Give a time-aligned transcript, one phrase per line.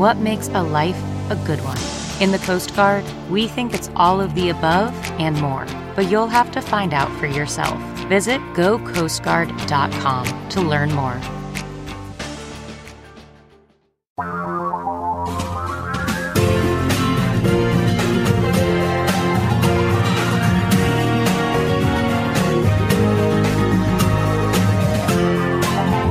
[0.00, 0.96] what makes a life
[1.28, 1.76] a good one?
[2.22, 6.26] In the Coast Guard, we think it's all of the above and more, but you'll
[6.26, 7.78] have to find out for yourself.
[8.08, 11.20] Visit gocoastguard.com to learn more.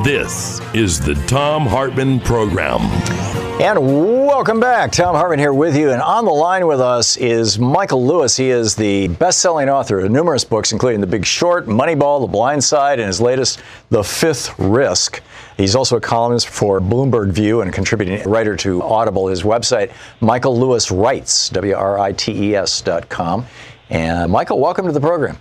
[0.04, 3.29] This is the Thom Hartmann Program.
[3.60, 3.78] And
[4.26, 4.94] welcome back.
[4.94, 5.92] Thom Hartmann here with you.
[5.92, 8.38] And on the line with us is Michael Lewis.
[8.38, 12.32] He is the best selling author of numerous books, including The Big Short, Moneyball, The
[12.32, 15.22] Blind Side, and his latest, The Fifth Risk.
[15.58, 19.28] He's also a columnist for Bloomberg View and contributing writer to Audible.
[19.28, 23.46] His website, Michael Lewis Writes, W R I T E S dot com.
[23.90, 25.38] And Michael, welcome to the program.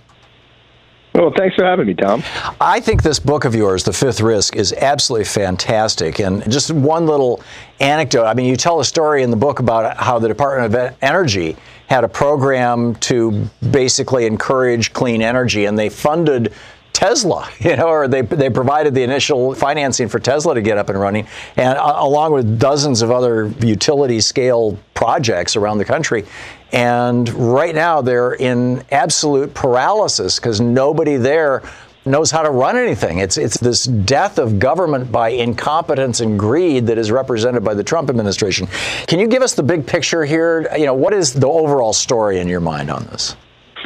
[1.13, 2.23] Well, thanks for having me, Tom.
[2.61, 6.19] I think this book of yours, The Fifth Risk, is absolutely fantastic.
[6.19, 7.41] And just one little
[7.79, 8.25] anecdote.
[8.25, 11.57] I mean, you tell a story in the book about how the Department of Energy
[11.87, 16.53] had a program to basically encourage clean energy, and they funded
[16.93, 20.89] Tesla, you know, or they, they provided the initial financing for Tesla to get up
[20.89, 21.27] and running,
[21.57, 26.25] and uh, along with dozens of other utility scale projects around the country.
[26.71, 31.63] And right now they're in absolute paralysis because nobody there
[32.05, 33.19] knows how to run anything.
[33.19, 37.83] It's it's this death of government by incompetence and greed that is represented by the
[37.83, 38.67] Trump administration.
[39.07, 40.67] Can you give us the big picture here?
[40.77, 43.35] You know, what is the overall story in your mind on this?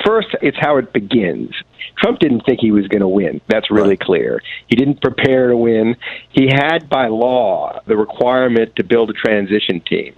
[0.05, 1.51] First, it's how it begins.
[1.97, 3.41] Trump didn't think he was going to win.
[3.47, 3.99] That's really right.
[3.99, 4.41] clear.
[4.67, 5.95] He didn't prepare to win.
[6.29, 10.15] He had, by law, the requirement to build a transition team.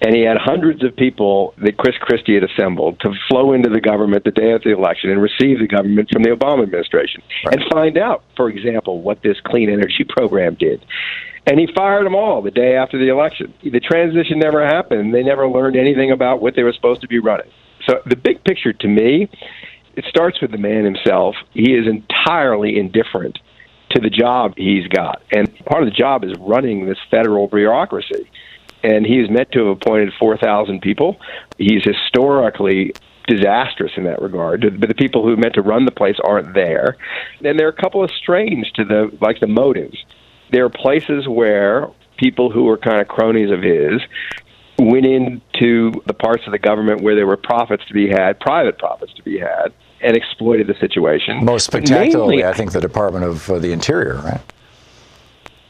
[0.00, 3.80] And he had hundreds of people that Chris Christie had assembled to flow into the
[3.80, 7.56] government the day of the election and receive the government from the Obama administration right.
[7.56, 10.84] and find out, for example, what this clean energy program did.
[11.46, 13.54] And he fired them all the day after the election.
[13.62, 15.14] The transition never happened.
[15.14, 17.50] They never learned anything about what they were supposed to be running.
[17.86, 19.30] So the big picture to me
[19.98, 21.34] it starts with the man himself.
[21.52, 23.36] He is entirely indifferent
[23.90, 25.22] to the job he's got.
[25.32, 28.30] And part of the job is running this federal bureaucracy.
[28.84, 31.16] And he is meant to have appointed 4,000 people.
[31.56, 32.92] He's historically
[33.26, 34.64] disastrous in that regard.
[34.78, 36.96] But the people who meant to run the place aren't there.
[37.44, 39.96] And there are a couple of strains to the, like the motives.
[40.52, 41.88] There are places where
[42.18, 44.00] people who are kind of cronies of his
[44.78, 48.78] went into the parts of the government where there were profits to be had, private
[48.78, 51.44] profits to be had, and exploited the situation.
[51.44, 54.40] Most spectacularly, Mainly, I think, the Department of uh, the Interior, right?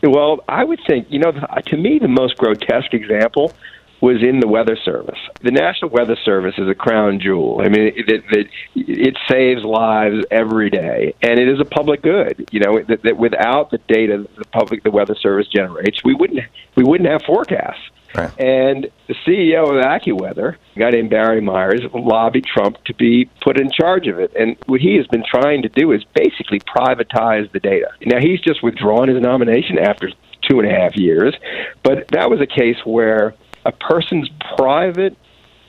[0.03, 3.53] Well, I would think, you know, to me, the most grotesque example
[4.00, 5.19] was in the Weather Service.
[5.43, 7.61] The National Weather Service is a crown jewel.
[7.61, 12.49] I mean, it, it, it saves lives every day, and it is a public good.
[12.53, 16.41] You know, that, that without the data the public, the Weather Service generates, we wouldn't
[16.77, 17.81] we wouldn't have forecasts.
[18.15, 18.41] Right.
[18.41, 23.61] And the CEO of AccuWeather, a guy named Barry Myers, lobbied Trump to be put
[23.61, 24.33] in charge of it.
[24.35, 27.89] And what he has been trying to do is basically privatize the data.
[28.07, 30.11] Now, he's just withdrawn his nomination after
[30.49, 31.35] two and a half years,
[31.83, 33.35] but that was a case where
[33.67, 35.17] a person's private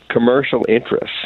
[0.09, 1.17] commercial interests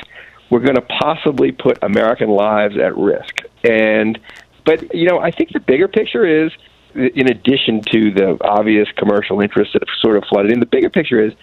[0.49, 3.41] were going to possibly put American lives at risk.
[3.63, 4.19] And
[4.65, 6.51] but you know, I think the bigger picture is
[6.95, 10.89] in addition to the obvious commercial interests that have sort of flooded in, the bigger
[10.89, 11.33] picture is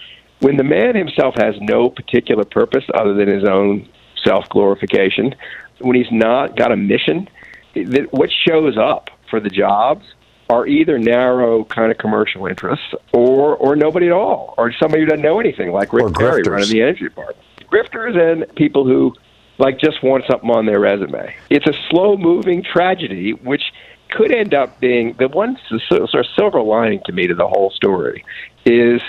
[0.40, 3.88] when the man himself has no particular purpose other than his own
[4.24, 5.34] self glorification,
[5.80, 7.28] when he's not got a mission,
[7.74, 10.04] that what shows up for the jobs
[10.48, 15.06] are either narrow kind of commercial interests or or nobody at all, or somebody who
[15.06, 17.38] doesn't know anything, like Rick Perry running the energy department.
[17.70, 19.14] Grifters and people who
[19.58, 21.34] like just want something on their resume.
[21.50, 23.62] It's a slow moving tragedy, which
[24.10, 25.58] could end up being the one
[25.88, 28.24] sort of silver lining to me to the whole story
[28.64, 29.00] is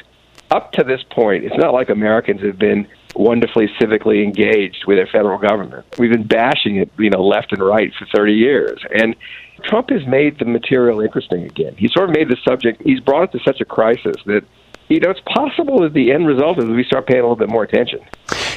[0.52, 5.08] up to this point, it's not like Americans have been wonderfully civically engaged with their
[5.08, 5.86] federal government.
[5.98, 8.80] We've been bashing it, you know, left and right for 30 years.
[8.94, 9.16] And
[9.64, 11.76] Trump has made the material interesting again.
[11.78, 14.44] He sort of made the subject, he's brought it to such a crisis that,
[14.90, 17.50] you know, it's possible that the end result is we start paying a little bit
[17.50, 18.00] more attention.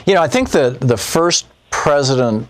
[0.07, 2.49] You know, I think the, the first president,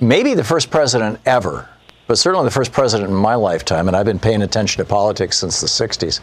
[0.00, 1.68] maybe the first president ever,
[2.06, 5.38] but certainly the first president in my lifetime, and I've been paying attention to politics
[5.38, 6.20] since the 60s,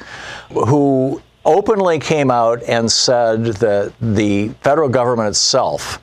[0.68, 6.02] who openly came out and said that the federal government itself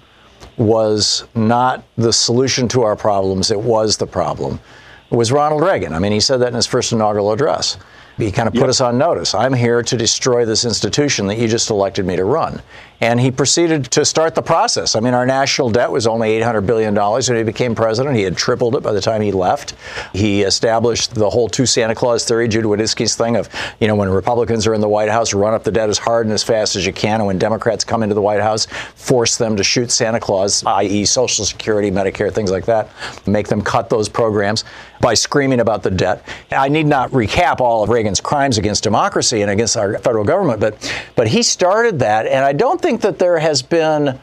[0.57, 4.61] was not the solution to our problems, it was the problem,
[5.09, 5.95] was Ronald Reagan.
[5.95, 7.79] I mean, he said that in his first inaugural address.
[8.19, 8.69] He kind of put yep.
[8.69, 9.35] us on notice.
[9.35, 12.61] I'm here to destroy this institution that you just elected me to run.
[13.01, 14.95] And he proceeded to start the process.
[14.95, 18.17] I mean, our national debt was only $800 billion when he became president.
[18.17, 19.75] He had tripled it by the time he left.
[20.13, 23.49] He established the whole two Santa Claus theory, Jude Wanniski's thing of,
[23.81, 26.27] you know, when Republicans are in the White House, run up the debt as hard
[26.27, 27.21] and as fast as you can.
[27.21, 31.05] And when Democrats come into the White House, force them to shoot Santa Claus, i.e.,
[31.05, 32.91] Social Security, Medicare, things like that,
[33.27, 34.65] make them cut those programs
[35.01, 36.23] by screaming about the debt.
[36.51, 40.61] I need not recap all of Reagan's crimes against democracy and against our federal government,
[40.61, 42.27] but, but he started that.
[42.27, 44.21] And I don't think that there has been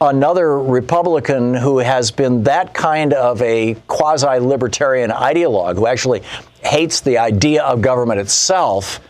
[0.00, 6.22] another Republican who has been that kind of a quasi libertarian ideologue who actually
[6.62, 9.00] hates the idea of government itself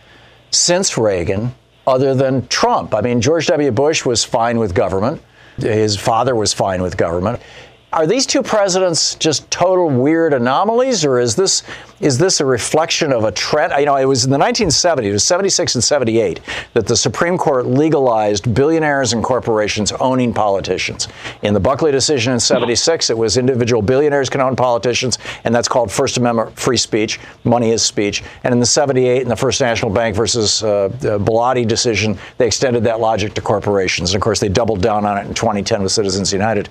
[0.51, 1.53] since Reagan,
[1.85, 2.95] other than Trump.
[2.95, 3.71] I mean, George W.
[3.71, 5.21] Bush was fine with government,
[5.57, 7.41] his father was fine with government.
[7.91, 11.63] Are these two presidents just total weird anomalies, or is this
[11.99, 13.73] is this a reflection of a trend?
[13.79, 16.39] You know, it was in the 1970s, it was 76 and 78,
[16.73, 21.07] that the Supreme Court legalized billionaires and corporations owning politicians.
[21.41, 25.67] In the Buckley decision in 76, it was individual billionaires can own politicians, and that's
[25.67, 27.19] called First Amendment free speech.
[27.43, 28.23] Money is speech.
[28.43, 32.83] And in the 78, in the First National Bank versus uh, Bellotti decision, they extended
[32.83, 34.11] that logic to corporations.
[34.11, 36.69] And of course, they doubled down on it in 2010 with Citizens United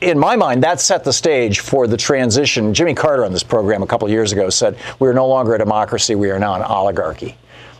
[0.00, 2.72] in my mind, that set the stage for the transition.
[2.72, 5.58] Jimmy Carter on this program a couple years ago said, "We are no longer a
[5.58, 7.36] democracy; we are now an oligarchy."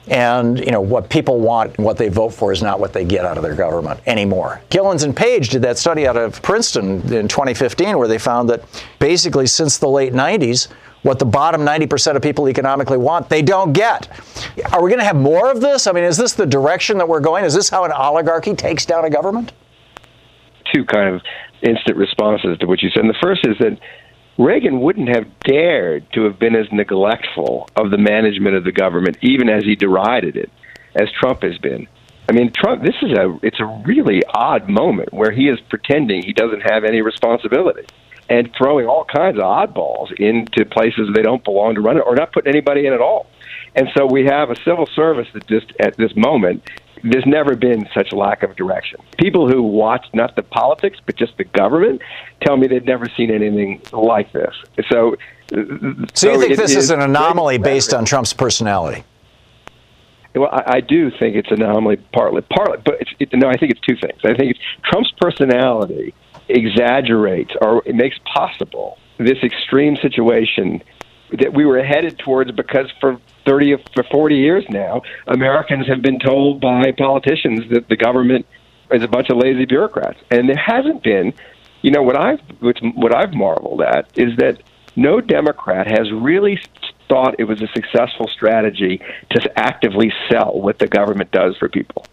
[0.09, 3.05] And you know what people want and what they vote for is not what they
[3.05, 4.61] get out of their government anymore.
[4.71, 8.65] Gilens and Page did that study out of Princeton in 2015, where they found that
[8.99, 10.69] basically since the late 90s,
[11.03, 14.09] what the bottom 90% of people economically want, they don't get.
[14.73, 15.87] Are we going to have more of this?
[15.87, 17.45] I mean, is this the direction that we're going?
[17.45, 19.53] Is this how an oligarchy takes down a government?
[20.75, 21.23] Two kind of
[21.63, 23.05] instant responses to what you said.
[23.05, 23.79] And the first is that
[24.39, 29.19] Reagan wouldn't have dared to have been as neglectful of the management of the government,
[29.21, 30.51] even as he derided it,
[30.95, 31.87] as Trump has been.
[32.29, 32.83] I mean, Trump.
[32.83, 36.85] This is a it's a really odd moment where he is pretending he doesn't have
[36.85, 37.87] any responsibility
[38.31, 42.15] and throwing all kinds of oddballs into places they don't belong to run it, or
[42.15, 43.27] not putting anybody in at all.
[43.75, 46.63] And so we have a civil service that just at this moment
[47.03, 49.01] there's never been such lack of direction.
[49.19, 52.03] People who watch not the politics but just the government
[52.41, 54.55] tell me they've never seen anything like this.
[54.91, 55.17] So,
[55.51, 59.05] so, so you think this is an anomaly based on Trump's personality?
[60.35, 63.57] Well, I, I do think it's an anomaly partly, partly, but it's, it, no, I
[63.57, 64.21] think it's two things.
[64.25, 66.15] I think Trump's personality
[66.49, 70.83] exaggerates or it makes possible this extreme situation
[71.39, 76.19] that we were headed towards because for 30 for 40 years now, Americans have been
[76.19, 78.47] told by politicians that the government
[78.91, 81.33] is a bunch of lazy bureaucrats, and there hasn't been.
[81.83, 84.63] You know what I've what I've marveled at is that
[84.97, 86.61] no Democrat has really
[87.11, 92.07] thought it was a successful strategy to actively sell what the government does for people.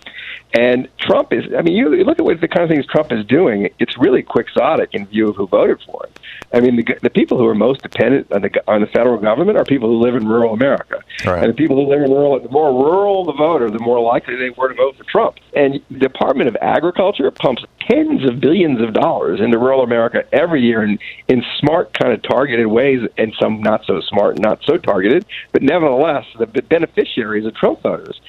[0.53, 3.25] And Trump is, I mean, you look at what the kind of things Trump is
[3.25, 6.11] doing, it's really quixotic in view of who voted for him.
[6.53, 9.57] I mean, the, the people who are most dependent on the, on the federal government
[9.57, 11.03] are people who live in rural America.
[11.25, 11.43] Right.
[11.43, 14.35] And the people who live in rural, the more rural the voter, the more likely
[14.35, 15.35] they were to vote for Trump.
[15.53, 20.61] And the Department of Agriculture pumps tens of billions of dollars into rural America every
[20.61, 24.77] year in, in smart, kind of targeted ways, and some not so smart, not so
[24.87, 28.19] targeted, but nevertheless, the beneficiaries of Trump voters.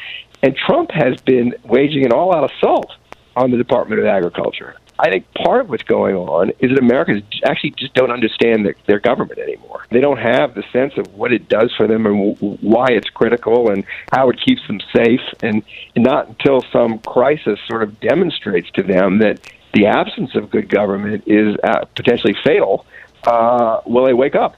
[0.42, 2.92] And Trump has been waging an all out assault
[3.36, 4.76] on the Department of Agriculture.
[5.00, 8.74] I think part of what's going on is that Americans actually just don't understand their,
[8.86, 9.86] their government anymore.
[9.90, 13.08] They don't have the sense of what it does for them and w- why it's
[13.08, 15.20] critical and how it keeps them safe.
[15.40, 15.62] And
[15.96, 19.40] not until some crisis sort of demonstrates to them that
[19.72, 22.84] the absence of good government is uh, potentially fatal
[23.24, 24.56] uh, will they wake up.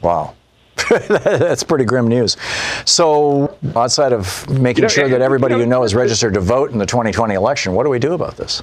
[0.00, 0.36] Wow.
[1.08, 2.36] That's pretty grim news.
[2.84, 6.34] So, outside of making you know, sure that everybody you know, you know is registered
[6.34, 8.62] to vote in the 2020 election, what do we do about this?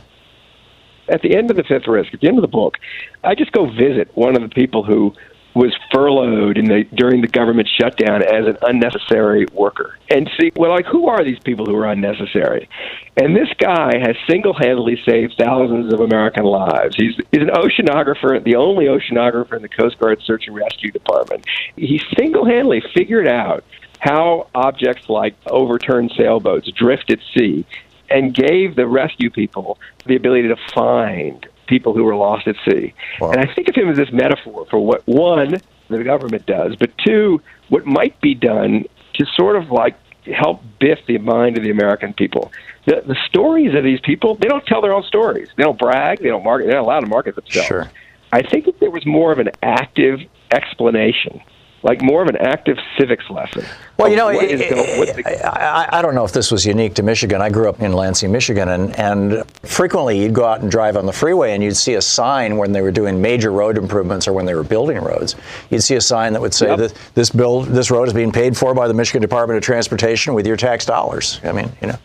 [1.10, 2.78] At the end of the fifth risk, at the end of the book,
[3.24, 5.14] I just go visit one of the people who
[5.56, 9.98] was furloughed in the during the government shutdown as an unnecessary worker.
[10.10, 12.70] And see, well, like who are these people who are unnecessary?
[13.18, 16.96] And this guy has single-handedly saved thousands of American lives.
[16.96, 21.46] He's he's an oceanographer, the only oceanographer in the Coast Guard Search and Rescue Department.
[21.76, 23.64] He single-handedly figured out
[24.00, 27.66] how objects like overturned sailboats drift at sea
[28.10, 32.94] and gave the rescue people the ability to find people who were lost at sea.
[33.20, 33.32] Wow.
[33.32, 35.56] And I think of him as this metaphor for what, one,
[35.90, 41.00] the government does, but two, what might be done to sort of like help biff
[41.08, 42.52] the mind of the American people.
[42.86, 45.50] The, the stories of these people, they don't tell their own stories.
[45.58, 46.20] They don't brag.
[46.20, 46.66] They don't market.
[46.66, 47.68] They're not allowed to market themselves.
[47.68, 47.92] Sure.
[48.32, 51.42] I think if there was more of an active explanation
[51.84, 53.66] like more of an active civics lesson.
[53.98, 57.42] Well, you know, it, the, I, I, don't know if this was unique to Michigan.
[57.42, 61.06] I grew up in Lansing, Michigan, and, and frequently you'd go out and drive on
[61.06, 64.34] the freeway and you'd see a sign when they were doing major road improvements or
[64.34, 65.36] when they were building roads.
[65.70, 66.80] You'd see a sign that would say yep.
[66.80, 70.34] that this build, this road is being paid for by the Michigan Department of Transportation
[70.34, 71.40] with your tax dollars.
[71.44, 71.98] I mean, you know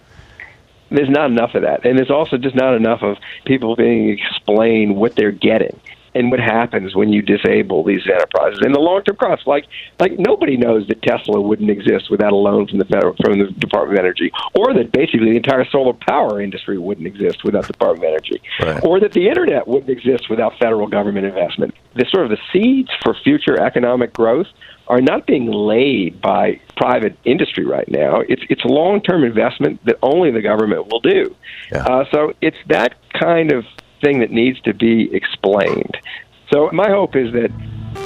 [0.91, 1.85] there's not enough of that.
[1.85, 5.79] And there's also just not enough of people being explained what they're getting
[6.15, 9.47] and what happens when you disable these enterprises and the long term costs.
[9.47, 9.67] Like
[9.99, 13.47] like nobody knows that Tesla wouldn't exist without a loan from the federal from the
[13.59, 17.73] Department of Energy, or that basically the entire solar power industry wouldn't exist without the
[17.73, 18.85] Department of Energy, right.
[18.85, 21.75] or that the internet wouldn't exist without federal government investment.
[21.95, 24.47] The sort of the seeds for future economic growth
[24.89, 28.21] are not being laid by private industry right now.
[28.21, 31.35] It's it's a long term investment that only the government will do.
[31.71, 31.85] Yeah.
[31.85, 33.65] Uh, so it's that kind of
[34.01, 35.97] thing that needs to be explained.
[36.51, 37.51] So my hope is that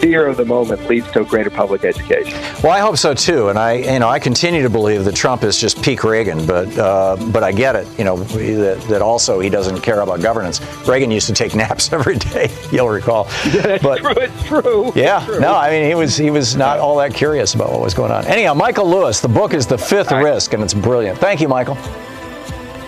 [0.01, 2.33] fear of the moment leads to a greater public education.
[2.63, 5.43] Well, I hope so too, and I, you know, I continue to believe that Trump
[5.45, 9.39] is just peak Reagan, but, uh, but I get it, you know, that, that also
[9.41, 10.61] he doesn't care about governance.
[10.89, 13.29] Reagan used to take naps every day, you'll recall.
[13.53, 14.15] Yeah, but, true.
[14.17, 14.93] It's true.
[14.95, 15.39] Yeah, true.
[15.39, 18.11] no, I mean, he was he was not all that curious about what was going
[18.11, 18.25] on.
[18.27, 20.23] Anyhow, Michael Lewis, the book is The Fifth right.
[20.23, 21.19] Risk, and it's brilliant.
[21.19, 21.75] Thank you, Michael.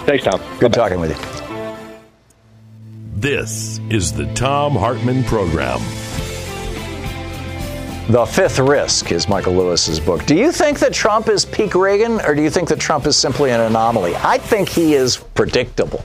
[0.06, 0.40] Thanks, Tom.
[0.58, 0.88] Good Bye-bye.
[0.88, 1.43] talking with you.
[3.24, 5.80] This is the Thom Hartmann Program.
[8.12, 10.26] The Fifth Risk is Michael Lewis's book.
[10.26, 13.16] Do you think that Trump is peak Reagan, or do you think that Trump is
[13.16, 14.14] simply an anomaly?
[14.16, 16.04] I think he is predictable.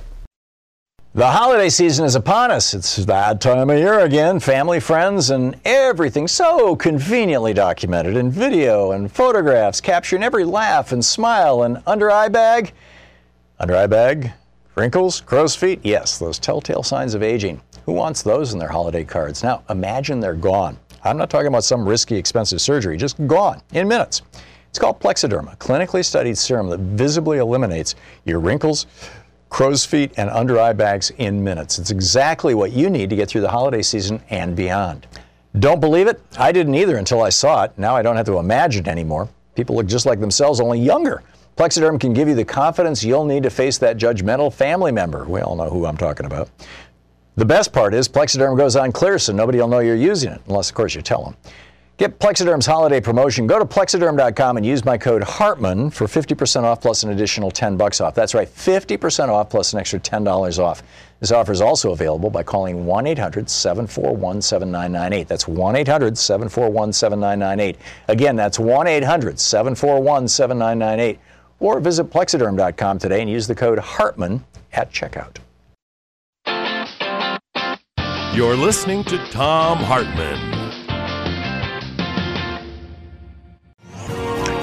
[1.14, 2.74] The holiday season is upon us.
[2.74, 4.40] It's that time of year again.
[4.40, 11.04] Family, friends, and everything so conveniently documented in video and photographs, capturing every laugh and
[11.04, 12.72] smile and under eye bag.
[13.60, 14.32] Under eye bag?
[14.80, 17.60] Wrinkles, crow's feet, yes, those telltale signs of aging.
[17.86, 19.44] Who wants those in their holiday cards?
[19.44, 20.80] Now, imagine they're gone.
[21.04, 24.22] I'm not talking about some risky, expensive surgery, just gone in minutes.
[24.70, 28.88] It's called Plexaderm, a clinically studied serum that visibly eliminates your wrinkles,
[29.50, 31.78] crow's feet, and under eye bags in minutes.
[31.78, 35.08] It's exactly what you need to get through the holiday season and beyond.
[35.60, 36.22] Don't believe it?
[36.38, 37.78] I didn't either until I saw it.
[37.78, 39.28] Now I don't have to imagine anymore.
[39.56, 41.22] People look just like themselves, only younger.
[41.60, 45.26] Plexaderm can give you the confidence you'll need to face that judgmental family member.
[45.26, 46.50] We all know who I'm talking about.
[47.36, 50.40] The best part is Plexaderm goes on clear so nobody will know you're using it,
[50.48, 51.36] unless, of course, you tell them.
[51.98, 53.46] Get Plexaderm's holiday promotion.
[53.46, 57.76] Go to plexaderm.com and use my code Hartman for 50% off plus an additional 10
[57.76, 58.16] bucks off.
[58.16, 60.82] That's right, 50% off plus an extra $10 off.
[61.20, 65.28] This offer is also available by calling 1-800-741-7998.
[65.28, 67.76] That's 1-800-741-7998.
[68.08, 71.18] Again, that's 1-800-741-7998
[71.60, 75.38] or visit plexaderm.com today and use the code Hartman at checkout.
[78.36, 80.38] You're listening to Thom Hartmann.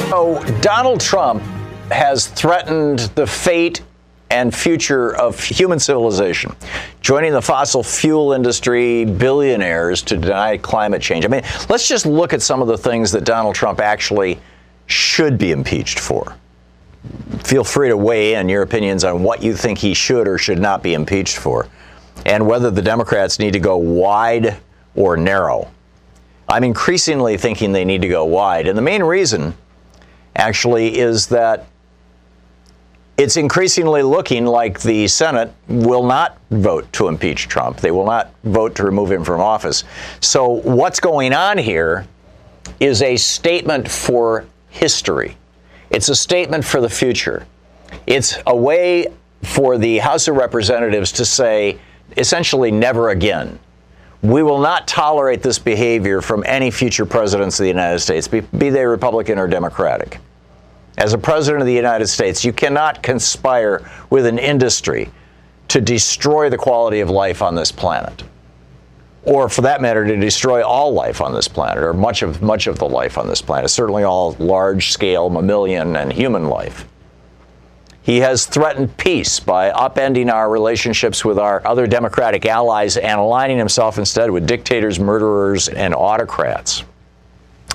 [0.08, 1.42] So, Donald Trump
[1.90, 3.82] has threatened the fate
[4.30, 6.54] and future of human civilization,
[7.00, 11.24] joining the fossil fuel industry billionaires to deny climate change.
[11.24, 14.38] I mean, let's just look at some of the things that Donald Trump actually
[14.86, 16.36] should be impeached for
[17.44, 20.58] feel free to weigh in your opinions on what you think he should or should
[20.58, 21.68] not be impeached for,
[22.24, 24.56] and whether the Democrats need to go wide
[24.94, 25.70] or narrow.
[26.48, 28.68] I'm increasingly thinking they need to go wide.
[28.68, 29.54] And the main reason,
[30.36, 31.66] actually, is that
[33.16, 37.78] it's increasingly looking like the Senate will not vote to impeach Trump.
[37.78, 39.84] They will not vote to remove him from office.
[40.20, 42.06] So, what's going on here
[42.78, 45.36] is a statement for history.
[45.90, 47.46] It's a statement for the future.
[48.06, 49.06] It's a way
[49.42, 51.78] for the House of Representatives to say,
[52.16, 53.58] essentially, never again.
[54.22, 58.40] We will not tolerate this behavior from any future presidents of the United States, be,
[58.40, 60.18] be they Republican or Democratic.
[60.98, 65.10] As a president of the United States, you cannot conspire with an industry
[65.68, 68.24] to destroy the quality of life on this planet
[69.26, 72.66] or for that matter, to destroy all life on this planet, or much of much
[72.66, 76.86] of the life on this planet, certainly all large-scale mammalian and human life.
[78.02, 83.58] He has threatened peace by upending our relationships with our other democratic allies and aligning
[83.58, 86.84] himself instead with dictators, murderers, and autocrats.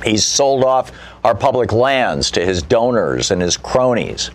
[0.06, 0.94] He's sold off
[1.26, 4.32] our public lands to his donors and his cronies.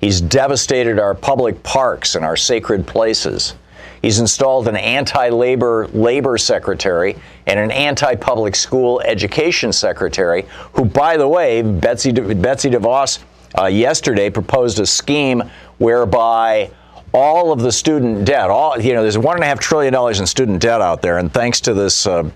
[0.00, 3.54] He's devastated our public parks and our sacred places.
[4.02, 10.84] He's installed an anti labor labor secretary and an anti public school education secretary, who,
[10.84, 13.20] by the way, Betsy, De- Betsy DeVos
[13.58, 15.42] uh, yesterday proposed a scheme
[15.78, 16.70] whereby
[17.14, 20.20] all of the student debt, all you know, there's one and a half trillion dollars
[20.20, 22.28] in student debt out there, and thanks to this uh,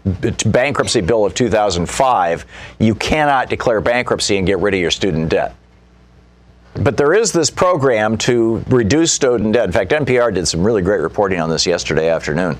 [0.46, 2.46] bankruptcy bill of 2005,
[2.78, 5.54] you cannot declare bankruptcy and get rid of your student debt.
[6.74, 9.66] But there is this program to reduce student debt.
[9.66, 12.58] In fact, NPR did some really great reporting on this yesterday afternoon.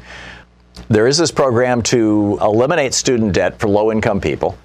[0.88, 4.58] There is this program to eliminate student debt for low income people.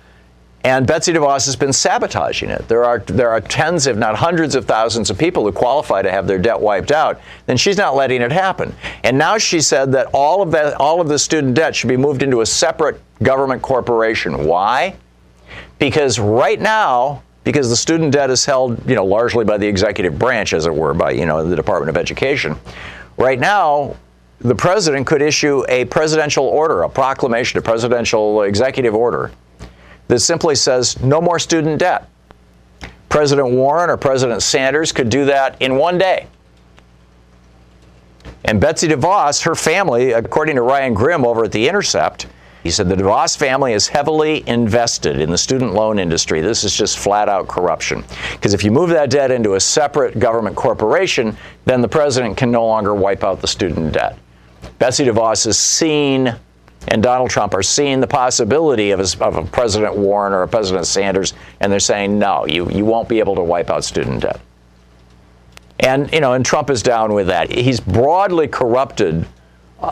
[0.66, 2.68] And Betsy DeVos has been sabotaging it.
[2.68, 6.10] There are there are tens, if not hundreds of thousands of people who qualify to
[6.10, 7.22] have their debt wiped out.
[7.46, 8.74] Then she's not letting it happen.
[9.04, 11.98] And now she said that all of that all of the student debt should be
[11.98, 14.46] moved into a separate government corporation.
[14.48, 14.96] Why?
[15.78, 20.20] Because right now because the student debt is held, you know, largely by the executive
[20.20, 22.58] branch, as it were, by you know the Department of Education.
[23.16, 23.96] Right now,
[24.40, 29.32] the president could issue a presidential order, a proclamation, a presidential executive order
[30.10, 32.10] that simply says no more student debt.
[33.08, 36.28] President Warren or President Sanders could do that in one day.
[38.44, 42.28] And Betsy DeVos, her family, according to Ryan Grim over at The Intercept,
[42.66, 46.42] he said the DeVos family is heavily invested in the student loan industry.
[46.42, 48.04] This is just flat out corruption.
[48.32, 52.50] Because if you move that debt into a separate government corporation, then the president can
[52.50, 54.18] no longer wipe out the student debt.
[54.80, 56.36] Betsy DeVos is seen
[56.88, 60.48] and Donald Trump are seeing the possibility of a, of a, President Warren or a
[60.48, 64.24] President Sanders, and they're saying, no, you, you won't be able to wipe out student
[64.24, 64.42] debt.
[65.82, 67.52] And, you know, and Trump is down with that.
[67.52, 69.28] He's broadly corrupted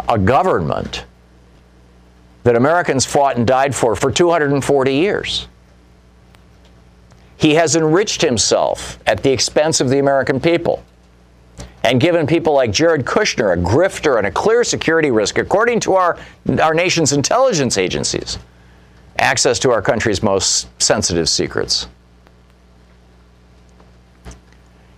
[0.10, 1.06] a government
[2.44, 5.48] that Americans fought and died for for 240 years.
[7.38, 10.84] He has enriched himself at the expense of the American people
[11.84, 15.96] and given people like Jared Kushner, a grifter and a clear security risk, according to
[15.96, 16.18] our,
[16.62, 18.40] our nation's intelligence agencies,
[19.20, 21.88] access to our country's most sensitive secrets.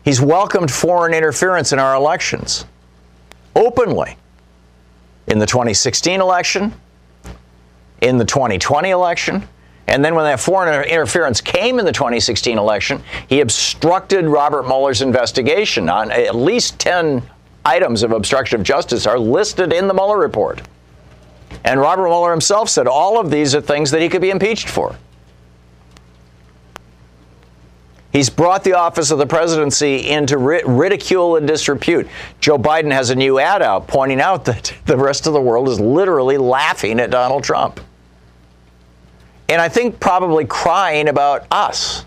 [0.03, 2.65] He's welcomed foreign interference in our elections
[3.55, 4.17] openly.
[5.27, 6.71] In the 2016 election,
[8.01, 9.47] in the 2020 election.
[9.87, 15.01] And then when that foreign interference came in the 2016 election, he obstructed Robert Mueller's
[15.01, 17.21] investigation on at least 10
[17.63, 20.61] items of obstruction of justice are listed in the Mueller report.
[21.63, 24.69] And Robert Mueller himself said all of these are things that he could be impeached
[24.69, 24.95] for.
[28.15, 32.07] He's brought the office of the presidency into ridicule and disrepute.
[32.39, 35.67] Joe Biden has a new ad out pointing out that the rest of the world
[35.67, 37.81] is literally laughing at Donald Trump.
[39.49, 42.05] And I think probably crying about us.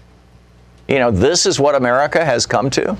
[0.88, 2.96] You know, this is what America has come to.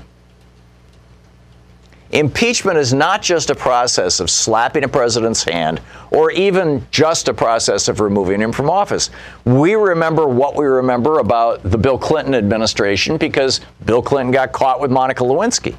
[2.11, 7.33] Impeachment is not just a process of slapping a president's hand or even just a
[7.33, 9.11] process of removing him from office.
[9.45, 14.81] We remember what we remember about the Bill Clinton administration because Bill Clinton got caught
[14.81, 15.75] with Monica Lewinsky.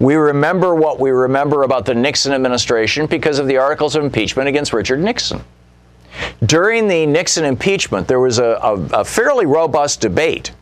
[0.00, 4.48] We remember what we remember about the Nixon administration because of the articles of impeachment
[4.48, 5.42] against Richard Nixon.
[6.46, 10.52] During the Nixon impeachment, there was a, a, a fairly robust debate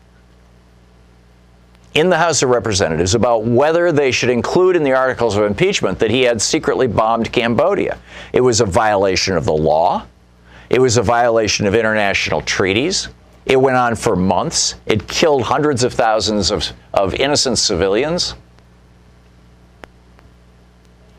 [1.93, 5.99] in the House of Representatives about whether they should include in the articles of impeachment
[5.99, 7.97] that he had secretly bombed Cambodia.
[8.33, 10.05] It was a violation of the law.
[10.69, 13.07] It was a violation of international treaties.
[13.45, 14.75] It went on for months.
[14.85, 18.35] It killed hundreds of thousands of, of innocent civilians.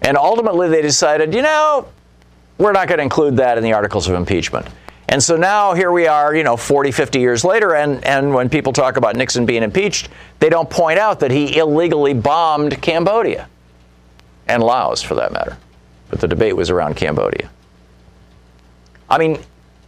[0.03, 1.89] And ultimately, they decided, you know,
[2.59, 4.67] we're not going to include that in the articles of impeachment.
[5.09, 8.51] And so now here we are, you know, 40, 50 years later, and, and when
[8.51, 13.49] people talk about Nixon being impeached, they don't point out that he illegally bombed Cambodia
[14.49, 15.57] and Laos for that matter.
[16.11, 17.49] But the debate was around Cambodia.
[19.09, 19.39] I mean,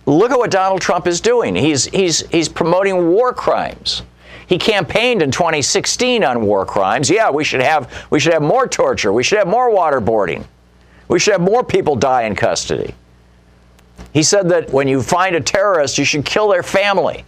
[0.07, 1.55] look at what Donald Trump is doing.
[1.55, 4.03] He's, he's, he's promoting war crimes.
[4.47, 7.11] He campaigned in 2016 on war crimes.
[7.11, 9.13] Yeah, we should have, we should have more torture.
[9.13, 10.45] We should have more waterboarding.
[11.09, 12.95] We should have more people die in custody.
[14.13, 17.25] He said that when you find a terrorist, you should kill their family.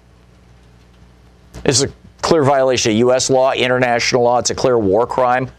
[1.63, 3.31] This is a clear violation of U.S.
[3.31, 4.39] law, international law.
[4.39, 5.51] It's a clear war crime.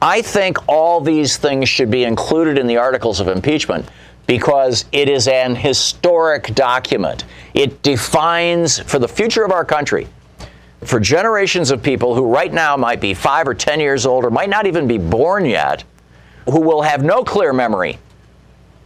[0.00, 3.88] I think all these things should be included in the articles of impeachment
[4.26, 7.24] because it is an historic document.
[7.54, 10.06] It defines for the future of our country,
[10.84, 14.30] for generations of people who right now might be five or 10 years old or
[14.30, 15.82] might not even be born yet,
[16.44, 17.98] who will have no clear memory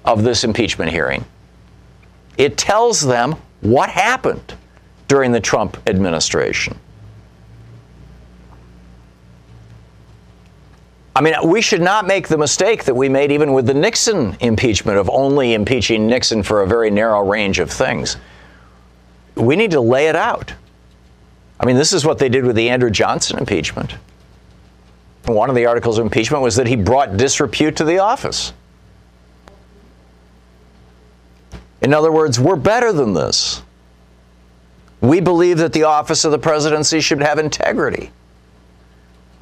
[0.05, 1.25] of this impeachment hearing.
[2.37, 4.55] It tells them what happened
[5.09, 6.79] during the Trump administration.
[11.15, 14.35] I mean, we should not make the mistake that we made even with the Nixon
[14.41, 18.17] impeachment of only impeaching Nixon for a very narrow range of things.
[19.35, 20.55] We need to lay it out.
[21.61, 23.95] I mean, this is what they did with the Andrew Johnson impeachment.
[25.27, 28.53] One of the articles of impeachment was that he brought disrepute to the office.
[31.83, 33.63] In other words, we're better than this.
[35.01, 38.13] We believe that the office of the presidency should have integrity.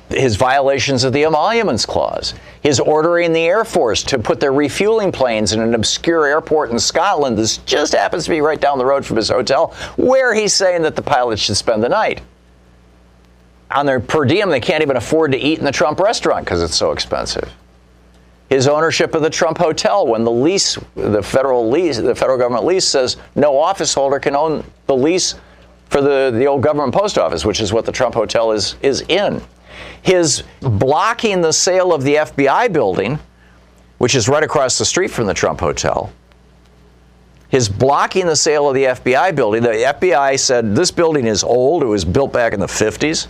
[0.09, 5.12] His violations of the emoluments clause, his ordering the Air Force to put their refueling
[5.12, 8.87] planes in an obscure airport in Scotland that just happens to be right down the
[8.87, 12.22] road from his hotel, where he's saying that the pilots should spend the night.
[13.70, 16.62] On their per diem, they can't even afford to eat in the Trump restaurant because
[16.62, 17.53] it's so expensive
[18.50, 22.64] his ownership of the Trump Hotel when the lease, the federal lease, the federal government
[22.64, 25.36] lease says no office holder can own the lease
[25.88, 29.02] for the, the old government post office, which is what the Trump Hotel is, is
[29.02, 29.40] in.
[30.02, 33.20] His blocking the sale of the FBI building,
[33.98, 36.12] which is right across the street from the Trump Hotel,
[37.50, 39.62] his blocking the sale of the FBI building.
[39.62, 41.82] The FBI said this building is old.
[41.82, 43.28] It was built back in the 50s.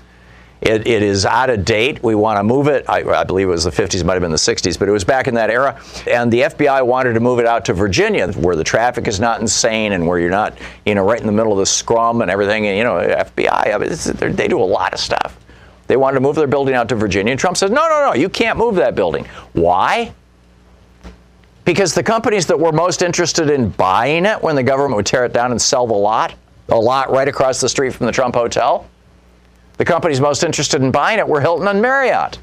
[0.60, 2.02] It, it is out of date.
[2.02, 2.84] We want to move it.
[2.86, 5.04] I, I, believe it was the 50s, might have been the 60s, but it was
[5.04, 5.80] back in that era.
[6.06, 9.40] And the FBI wanted to move it out to Virginia, where the traffic is not
[9.40, 12.30] insane and where you're not, you know, right in the middle of the scrum and
[12.30, 12.66] everything.
[12.66, 15.38] And, you know, FBI, I mean, they do a lot of stuff.
[15.86, 17.30] They wanted to move their building out to Virginia.
[17.30, 19.24] And Trump says, no, no, no, you can't move that building.
[19.54, 20.12] Why?
[21.64, 25.24] Because the companies that were most interested in buying it when the government would tear
[25.24, 26.34] it down and sell the lot,
[26.68, 28.89] a lot right across the street from the Trump Hotel,
[29.80, 32.38] the companies most interested in buying it were Hilton and Marriott.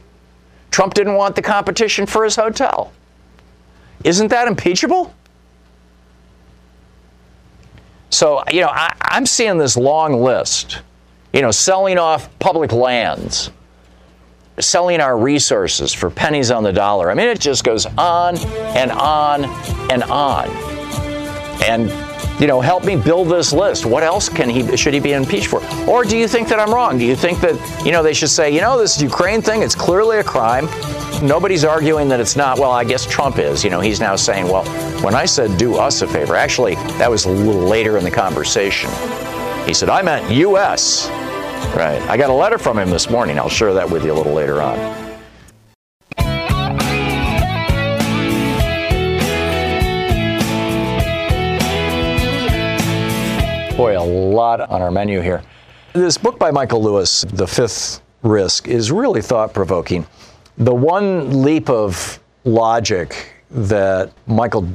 [0.71, 2.91] Trump didn't want the competition for his hotel.
[4.03, 5.13] Isn't that impeachable?
[8.09, 10.81] So, you know, I, am seeing this long list,
[11.31, 13.51] you know, selling off public lands,
[14.57, 17.11] selling our resources for pennies on the dollar.
[17.11, 19.45] I mean, it just goes on and on
[19.91, 20.47] and on.
[21.63, 22.06] And
[22.39, 23.85] you know, help me build this list.
[23.85, 25.61] What else can he should he be impeached for?
[25.89, 26.97] Or do you think that I'm wrong?
[26.97, 29.75] Do you think that you know they should say, you know, this Ukraine thing, it's
[29.75, 30.67] clearly a crime.
[31.25, 32.59] Nobody's arguing that it's not.
[32.59, 33.63] Well, I guess Trump is.
[33.63, 34.65] You know, he's now saying, well,
[35.01, 38.11] when I said do us a favor, actually, that was a little later in the
[38.11, 38.91] conversation.
[39.65, 41.09] He said, I meant U.S.
[41.75, 42.01] Right.
[42.03, 43.39] I got a letter from him this morning.
[43.39, 45.06] I'll share that with you a little later on.
[53.77, 55.43] Boy, a lot on our menu here.
[55.93, 60.03] This book by Michael Lewis, The Fifth Risk, is really thought provoking.
[60.57, 64.67] The one leap of logic that Michael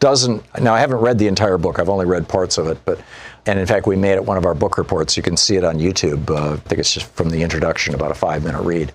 [0.00, 1.78] doesn't now I haven't read the entire book.
[1.78, 3.00] I've only read parts of it, but
[3.46, 5.16] and in fact we made it one of our book reports.
[5.16, 6.28] You can see it on YouTube.
[6.28, 8.92] Uh, I think it's just from the introduction, about a five minute read.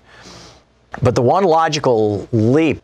[1.00, 2.82] But the one logical leap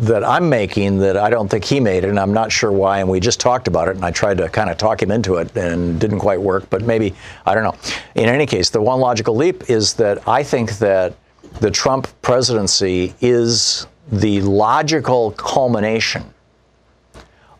[0.00, 2.98] that I'm making that I don't think he made and I'm not sure why.
[2.98, 5.36] And we just talked about it, and I tried to kind of talk him into
[5.36, 6.68] it, and didn't quite work.
[6.70, 7.14] But maybe
[7.46, 7.76] I don't know.
[8.14, 11.14] In any case, the one logical leap is that I think that
[11.60, 16.24] the Trump presidency is the logical culmination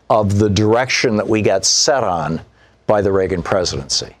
[0.09, 2.41] of the direction that we got set on
[2.87, 4.15] by the Reagan presidency.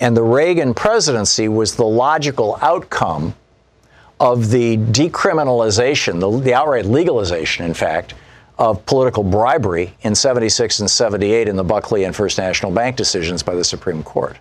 [0.00, 3.34] And the Reagan presidency was the logical outcome
[4.22, 8.14] of the decriminalization, the, the outright legalization, in fact,
[8.56, 13.42] of political bribery in 76 and 78 in the Buckley and First National Bank decisions
[13.42, 14.38] by the Supreme Court.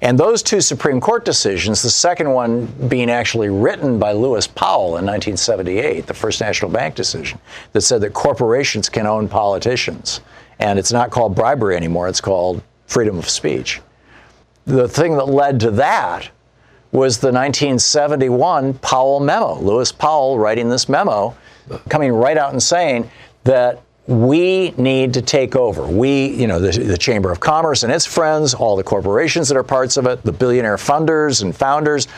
[0.00, 4.96] And those two Supreme Court decisions, the second one being actually written by Lewis Powell
[4.96, 7.40] in 1978, the First National Bank decision,
[7.72, 10.20] that said that corporations can own politicians.
[10.60, 13.80] And it's not called bribery anymore, it's called freedom of speech.
[14.66, 16.30] The thing that led to that
[16.92, 19.58] was the 1971 Powell memo.
[19.60, 21.36] Lewis Powell writing this memo,
[21.88, 23.10] coming right out and saying
[23.44, 25.86] that we need to take over.
[25.86, 29.56] We, you know, the, the, Chamber of Commerce and its friends, all the corporations that
[29.58, 32.08] are parts of it, the billionaire funders and founders,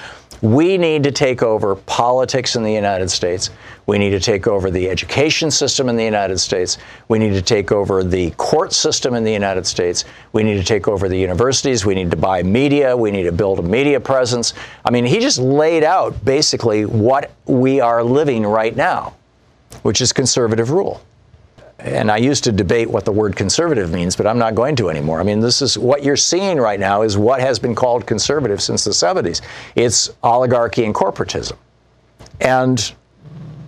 [0.41, 3.51] we need to take over politics in the United States.
[3.87, 6.79] We need to take over the education system in the United States.
[7.09, 10.05] We need to take over the court system in the United States.
[10.33, 11.85] We need to take over the universities.
[11.85, 12.97] We need to buy media.
[12.97, 14.55] We need to build a media presence.
[14.85, 19.15] I mean, he just laid out basically what we are living right now,
[19.83, 21.03] which is conservative rule
[21.83, 24.91] and I used to debate what the word conservative means, but I'm not going to
[24.91, 25.21] anymore.
[25.21, 28.63] I mean, this is what you're seeing right now is what has been called conservative
[28.63, 29.41] since the 70s.
[29.75, 31.57] It's oligarchy and corporatism.
[32.41, 32.93] And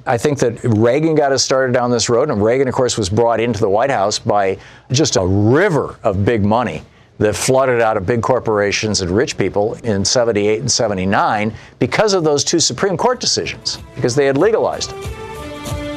[0.07, 3.09] I think that Reagan got us started down this road, and Reagan, of course, was
[3.09, 4.59] brought into the White House by
[4.91, 6.83] just a river of big money
[7.19, 12.25] that flooded out of big corporations and rich people in 78 and 79 because of
[12.25, 15.22] those two Supreme Court decisions, because they had legalized it.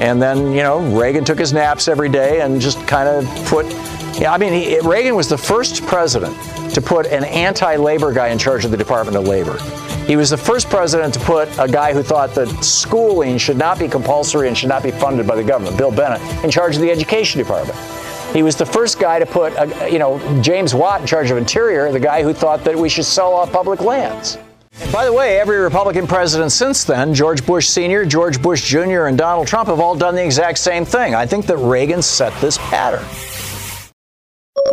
[0.01, 3.65] And then, you know, Reagan took his naps every day and just kind of put,
[4.19, 6.36] yeah, I mean, he, Reagan was the first president
[6.73, 9.58] to put an anti labor guy in charge of the Department of Labor.
[10.05, 13.79] He was the first president to put a guy who thought that schooling should not
[13.79, 16.81] be compulsory and should not be funded by the government, Bill Bennett, in charge of
[16.81, 17.79] the education department.
[18.36, 21.38] He was the first guy to put, a, you know, James Watt in charge of
[21.38, 24.38] Interior, the guy who thought that we should sell off public lands.
[24.91, 29.17] By the way, every Republican president since then, George Bush Sr., George Bush Jr., and
[29.17, 31.15] Donald Trump have all done the exact same thing.
[31.15, 33.05] I think that Reagan set this pattern.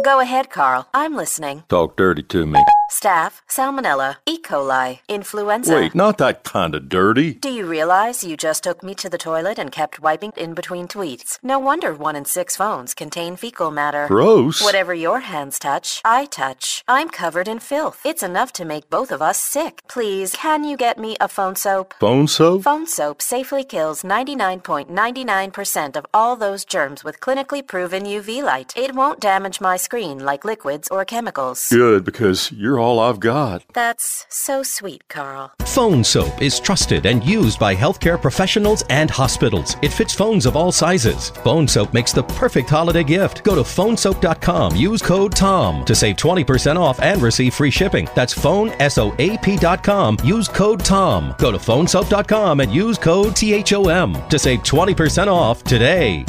[0.04, 0.88] Go ahead, Carl.
[0.92, 1.62] I'm listening.
[1.68, 2.58] Talk dirty to me.
[2.92, 4.38] Staph, Salmonella, E.
[4.38, 5.74] coli, influenza.
[5.74, 7.32] Wait, not that kind of dirty.
[7.32, 10.86] Do you realize you just took me to the toilet and kept wiping in between
[10.86, 11.38] tweets?
[11.42, 14.06] No wonder one in six phones contain fecal matter.
[14.08, 14.62] Gross.
[14.62, 16.84] Whatever your hands touch, I touch.
[16.86, 18.02] I'm covered in filth.
[18.04, 19.80] It's enough to make both of us sick.
[19.88, 21.94] Please, can you get me a phone soap?
[21.98, 22.62] Phone soap?
[22.62, 28.74] Phone soap safely kills 99.99% of all those germs with clinically proven UV light.
[28.76, 31.70] It won't damage my screen like liquids or chemicals.
[31.70, 33.64] Good, because you're all I've got.
[33.72, 35.52] That's so sweet, Carl.
[35.66, 39.76] Phone soap is trusted and used by healthcare professionals and hospitals.
[39.80, 41.30] It fits phones of all sizes.
[41.44, 43.44] Phone soap makes the perfect holiday gift.
[43.44, 48.08] Go to phonesoap.com, use code TOM to save 20% off and receive free shipping.
[48.14, 51.34] That's phonesoap.com, use code TOM.
[51.38, 56.24] Go to phonesoap.com and use code THOM to save 20% off today.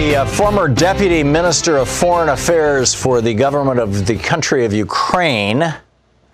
[0.00, 4.72] The uh, former deputy minister of foreign affairs for the government of the country of
[4.72, 5.74] Ukraine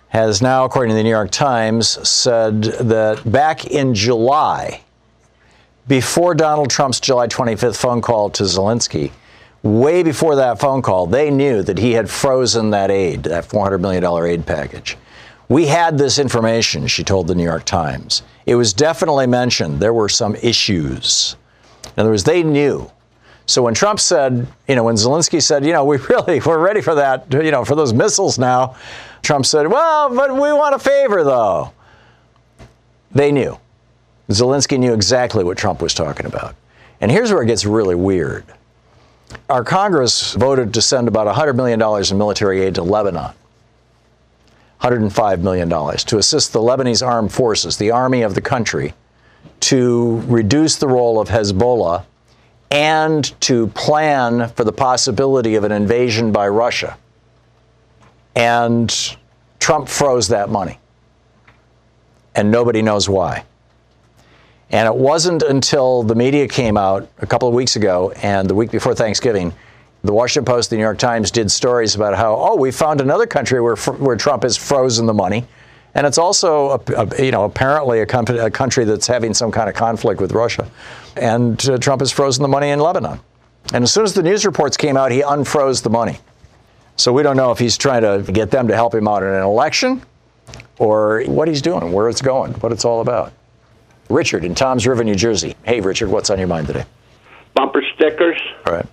[0.07, 4.81] has now, according to the New York Times, said that back in July,
[5.85, 9.11] before Donald Trump's July 25th phone call to Zelensky,
[9.63, 13.81] way before that phone call, they knew that he had frozen that aid, that $400
[13.81, 14.95] million aid package.
[15.49, 18.23] We had this information, she told the New York Times.
[18.45, 19.81] It was definitely mentioned.
[19.81, 21.35] There were some issues.
[21.83, 22.89] In other words, they knew
[23.47, 26.81] so when Trump said, you know, when Zelensky said, you know, we really we're ready
[26.81, 28.75] for that, you know, for those missiles now,
[29.23, 31.71] Trump said, well, but we want a favor though.
[33.11, 33.57] They knew.
[34.29, 36.55] Zelensky knew exactly what Trump was talking about.
[36.99, 38.43] And here's where it gets really weird.
[39.49, 43.33] Our Congress voted to send about $100 million in military aid to Lebanon.
[44.81, 48.93] $105 million to assist the Lebanese armed forces, the army of the country,
[49.61, 52.03] to reduce the role of Hezbollah
[52.69, 56.97] and to plan for the possibility of an invasion by Russia.
[58.35, 58.93] And
[59.59, 60.79] Trump froze that money.
[62.35, 63.45] And nobody knows why.
[64.69, 68.55] And it wasn't until the media came out a couple of weeks ago and the
[68.55, 69.53] week before Thanksgiving,
[70.03, 73.25] the Washington Post, the New York Times did stories about how, oh, we found another
[73.25, 75.45] country where, where Trump has frozen the money.
[75.97, 79.51] And it's also, a, a, you know, apparently a, company, a country that's having some
[79.51, 80.69] kind of conflict with Russia
[81.17, 83.19] and uh, Trump has frozen the money in Lebanon.
[83.73, 86.19] And as soon as the news reports came out, he unfroze the money.
[86.95, 89.29] So we don't know if he's trying to get them to help him out in
[89.29, 90.01] an election
[90.79, 93.33] or what he's doing, where it's going, what it's all about.
[94.09, 95.55] Richard in Toms River, New Jersey.
[95.63, 96.85] Hey, Richard, what's on your mind today?
[97.55, 98.39] Bumper stickers.
[98.65, 98.85] All right.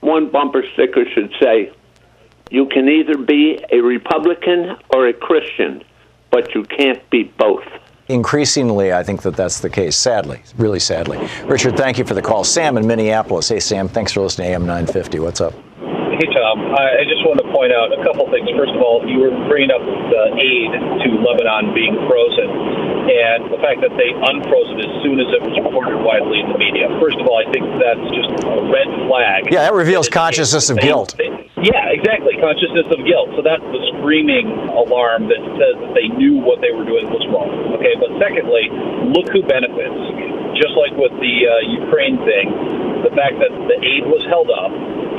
[0.00, 1.72] One bumper sticker should say,
[2.50, 5.84] You can either be a Republican or a Christian,
[6.36, 7.64] but you can't be both.
[8.08, 11.16] Increasingly, I think that that's the case, sadly, really sadly.
[11.44, 12.44] Richard, thank you for the call.
[12.44, 13.48] Sam in Minneapolis.
[13.48, 15.18] Hey, Sam, thanks for listening to AM 950.
[15.20, 15.54] What's up?
[15.54, 16.60] Hey, Tom.
[16.76, 18.52] I just wanted to point out a couple things.
[18.52, 22.52] First of all, you were bringing up the aid to Lebanon being frozen
[23.08, 26.52] and the fact that they unfroze it as soon as it was reported widely in
[26.52, 26.92] the media.
[27.00, 29.48] First of all, I think that's just a red flag.
[29.48, 31.16] Yeah, that reveals consciousness of guilt.
[31.16, 31.35] Thing.
[31.66, 32.38] Yeah, exactly.
[32.38, 33.34] Consciousness of guilt.
[33.34, 37.26] So that's the screaming alarm that says that they knew what they were doing was
[37.26, 37.50] wrong.
[37.74, 38.70] Okay, but secondly,
[39.10, 39.98] look who benefits.
[40.54, 42.48] Just like with the uh, Ukraine thing,
[43.02, 44.72] the fact that the aid was held up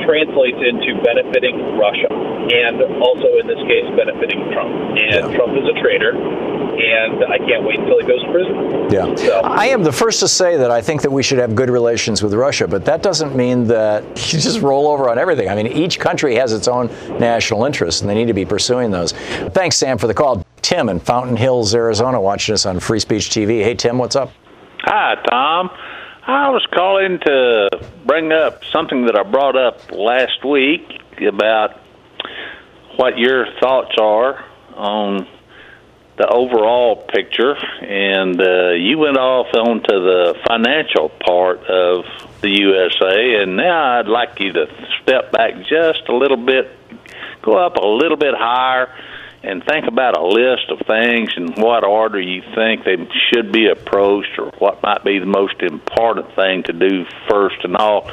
[0.08, 2.08] translates into benefiting Russia
[2.48, 4.72] and also, in this case, benefiting Trump.
[4.96, 5.36] And yeah.
[5.36, 6.16] Trump is a traitor,
[6.78, 8.90] and I can't wait until he goes to prison.
[8.90, 9.14] Yeah.
[9.16, 9.40] So.
[9.40, 12.22] I am the first to say that I think that we should have good relations
[12.22, 15.48] with Russia, but that doesn't mean that you just roll over on everything.
[15.48, 16.86] I mean, each country has its own
[17.18, 19.12] national interests, and they need to be pursuing those.
[19.52, 20.44] Thanks, Sam, for the call.
[20.62, 23.62] Tim in Fountain Hills, Arizona, watching us on Free Speech TV.
[23.62, 24.32] Hey, Tim, what's up?
[24.82, 25.70] Hi, Tom.
[26.26, 27.70] I was calling to
[28.04, 30.82] bring up something that I brought up last week
[31.26, 31.80] about
[32.96, 35.26] what your thoughts are on
[36.18, 42.04] the overall picture, and uh, you went off onto the financial part of
[42.40, 44.66] the USA, and now I'd like you to
[45.02, 46.70] step back just a little bit,
[47.42, 48.92] go up a little bit higher,
[49.44, 52.96] and think about a list of things and what order you think they
[53.32, 57.76] should be approached, or what might be the most important thing to do first and
[57.76, 58.10] all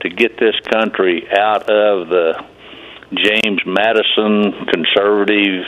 [0.00, 2.44] to get this country out of the
[3.12, 5.64] James Madison conservative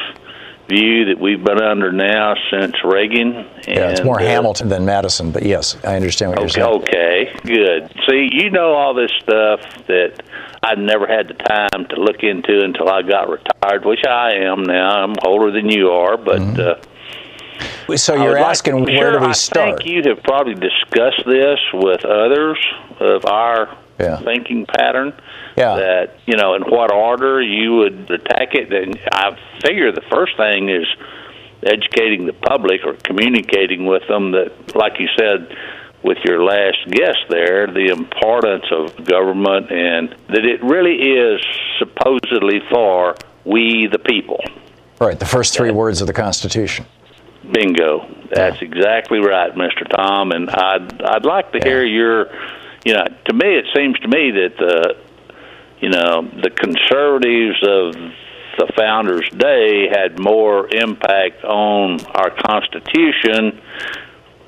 [0.71, 3.37] view that we've been under now since Reagan.
[3.37, 6.51] And, yeah, it's more uh, Hamilton than Madison, but yes, I understand what okay, you're
[6.51, 6.83] saying.
[6.83, 7.93] Okay, good.
[8.09, 10.23] See, you know all this stuff that
[10.63, 14.63] I never had the time to look into until I got retired, which I am
[14.63, 15.03] now.
[15.03, 16.41] I'm older than you are, but.
[16.41, 16.61] Mm-hmm.
[16.61, 19.75] Uh, so you're asking like, where sure, do we start?
[19.75, 22.59] I think you have probably discussed this with others
[23.01, 24.23] of our yeah.
[24.23, 25.13] thinking pattern.
[25.61, 25.77] Yeah.
[25.77, 28.73] That you know, in what order you would attack it.
[28.73, 30.87] And I figure the first thing is
[31.63, 35.55] educating the public or communicating with them that, like you said,
[36.03, 41.45] with your last guest there, the importance of government and that it really is
[41.79, 44.41] supposedly for we the people.
[44.99, 46.87] Right, the first three words of the Constitution.
[47.53, 48.07] Bingo.
[48.33, 48.69] That's yeah.
[48.69, 49.89] exactly right, Mr.
[49.95, 50.33] Thom.
[50.33, 51.65] And I'd I'd like to yeah.
[51.65, 52.31] hear your
[52.85, 54.97] you know, to me, it seems to me that the,
[55.81, 57.95] you know, the conservatives of
[58.59, 63.61] the founders' day had more impact on our Constitution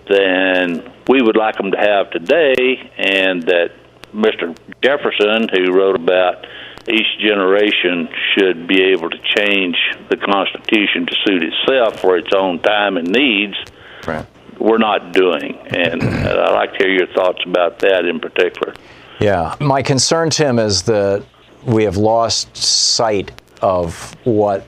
[0.08, 3.72] than we would like them to have today, and that
[4.12, 4.56] Mr.
[4.82, 6.46] Jefferson, who wrote about
[6.88, 9.76] each generation should be able to change
[10.10, 13.56] the Constitution to suit itself for its own time and needs.
[14.06, 14.26] Right
[14.62, 15.58] we're not doing.
[15.74, 18.74] And I'd like to hear your thoughts about that in particular.
[19.20, 19.54] Yeah.
[19.60, 21.24] My concern, Tim, is that
[21.64, 24.66] we have lost sight of what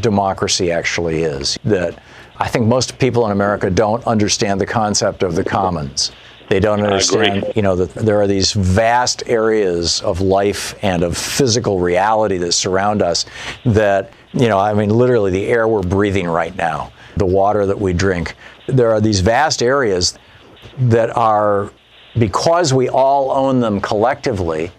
[0.00, 1.58] democracy actually is.
[1.64, 2.00] That
[2.38, 6.12] I think most people in America don't understand the concept of the commons.
[6.48, 11.16] They don't understand, you know, that there are these vast areas of life and of
[11.16, 13.26] physical reality that surround us
[13.64, 17.80] that, you know, I mean, literally the air we're breathing right now, the water that
[17.80, 18.36] we drink,
[18.68, 20.16] there are these vast areas
[20.78, 21.72] that are,
[22.18, 24.72] because we all own them collectively,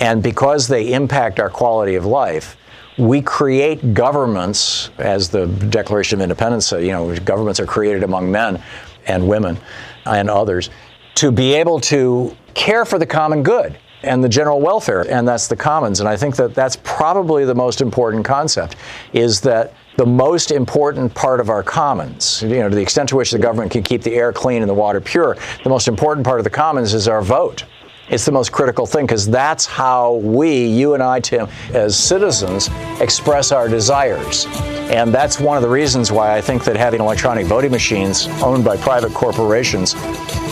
[0.00, 2.56] and because they impact our quality of life,
[2.96, 8.30] we create governments, as the Declaration of Independence said, you know, governments are created among
[8.30, 8.62] men
[9.06, 9.58] and women
[10.06, 10.70] and others
[11.16, 15.48] to be able to care for the common good and the general welfare, and that's
[15.48, 16.00] the commons.
[16.00, 18.76] And I think that that's probably the most important concept
[19.12, 23.16] is that the most important part of our commons, you know, to the extent to
[23.16, 26.26] which the government can keep the air clean and the water pure, the most important
[26.26, 27.64] part of the commons is our vote.
[28.10, 32.68] It's the most critical thing because that's how we, you and I, Tim, as citizens,
[33.00, 34.46] express our desires.
[34.90, 38.62] And that's one of the reasons why I think that having electronic voting machines owned
[38.62, 39.94] by private corporations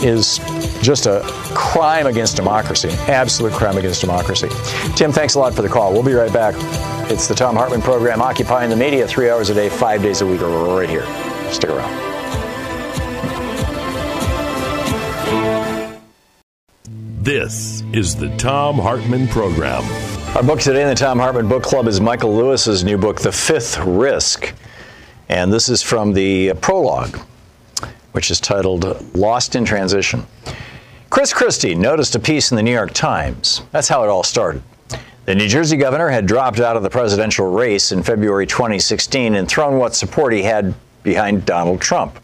[0.03, 0.39] is
[0.81, 1.21] just a
[1.53, 4.49] crime against democracy, absolute crime against democracy.
[4.95, 5.93] Tim, thanks a lot for the call.
[5.93, 6.55] We'll be right back.
[7.11, 10.25] It's the Thom Hartmann program, occupying the media three hours a day, five days a
[10.25, 11.05] week, right here.
[11.51, 11.91] Stick around.
[17.21, 19.83] This is the Thom Hartmann Program.
[20.35, 23.31] Our book today in the Thom Hartmann Book Club is Michael Lewis's new book, The
[23.31, 24.53] Fifth Risk.
[25.27, 27.19] And this is from the prologue,
[28.13, 30.25] which is titled Lost in Transition.
[31.09, 33.61] Chris Christie noticed a piece in the New York Times.
[33.71, 34.63] That's how it all started.
[35.25, 39.47] The New Jersey governor had dropped out of the presidential race in February 2016 and
[39.47, 42.19] thrown what support he had behind Donald Trump.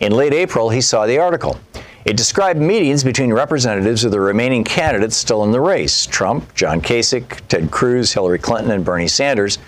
[0.00, 1.60] In late April, he saw the article.
[2.04, 6.80] It described meetings between representatives of the remaining candidates still in the race Trump, John
[6.80, 9.58] Kasich, Ted Cruz, Hillary Clinton, and Bernie Sanders,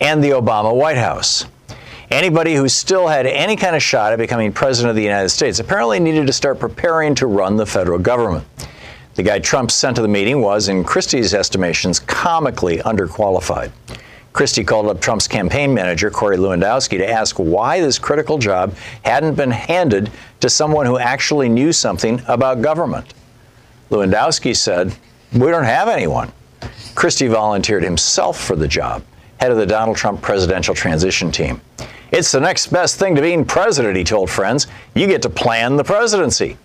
[0.00, 1.44] and the Obama White House.
[2.10, 5.58] Anybody who still had any kind of shot at becoming president of the United States
[5.58, 8.46] apparently needed to start preparing to run the federal government.
[9.14, 13.70] The guy Trump sent to the meeting was, in Christie's estimations, comically underqualified.
[14.32, 19.36] Christie called up Trump's campaign manager, Corey Lewandowski, to ask why this critical job hadn't
[19.36, 20.10] been handed
[20.40, 23.14] to someone who actually knew something about government.
[23.90, 24.92] Lewandowski said,
[25.32, 26.32] We don't have anyone.
[26.96, 29.04] Christie volunteered himself for the job,
[29.36, 31.60] head of the Donald Trump presidential transition team.
[32.10, 34.66] It's the next best thing to being president, he told friends.
[34.96, 36.56] You get to plan the presidency.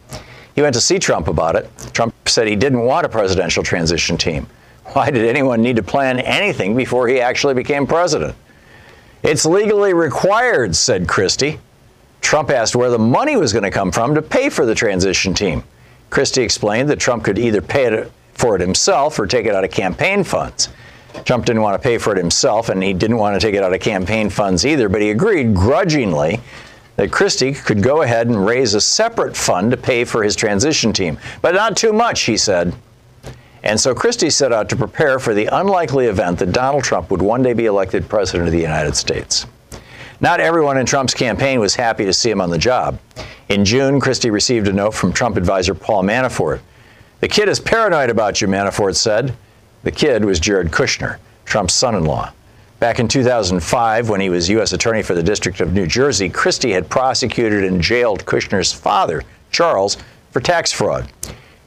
[0.59, 1.69] He went to see Trump about it.
[1.93, 4.45] Trump said he didn't want a presidential transition team.
[4.87, 8.35] Why did anyone need to plan anything before he actually became president?
[9.23, 11.61] It's legally required, said Christie.
[12.19, 15.33] Trump asked where the money was going to come from to pay for the transition
[15.33, 15.63] team.
[16.09, 19.63] Christie explained that Trump could either pay it for it himself or take it out
[19.63, 20.67] of campaign funds.
[21.23, 23.63] Trump didn't want to pay for it himself, and he didn't want to take it
[23.63, 26.41] out of campaign funds either, but he agreed grudgingly
[26.99, 30.91] that Christie could go ahead and raise a separate fund to pay for his transition
[30.91, 31.17] team.
[31.41, 32.75] But not too much, he said.
[33.63, 37.21] And so Christie set out to prepare for the unlikely event that Donald Trump would
[37.21, 39.45] one day be elected president of the United States.
[40.19, 42.99] Not everyone in Trump's campaign was happy to see him on the job.
[43.47, 46.59] In June, Christie received a note from Trump advisor Paul Manafort.
[47.21, 49.33] The kid is paranoid about you, Manafort said.
[49.83, 52.33] The kid was Jared Kushner, Trump's son in law.
[52.79, 54.71] Back in 2005, when he was U.S.
[54.71, 59.97] Attorney for the District of New Jersey, Christie had prosecuted and jailed Kushner's father, Charles,
[60.31, 61.11] for tax fraud.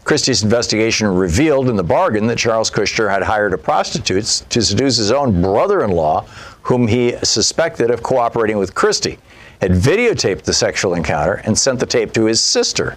[0.04, 4.96] Christie's investigation revealed in the bargain that Charles Kushner had hired a prostitute to seduce
[4.96, 6.22] his own brother in law,
[6.62, 9.18] whom he suspected of cooperating with Christie,
[9.60, 12.96] had videotaped the sexual encounter and sent the tape to his sister.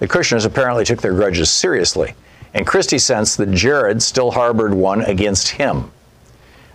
[0.00, 2.12] The Kushners apparently took their grudges seriously,
[2.52, 5.90] and Christie sensed that Jared still harbored one against him.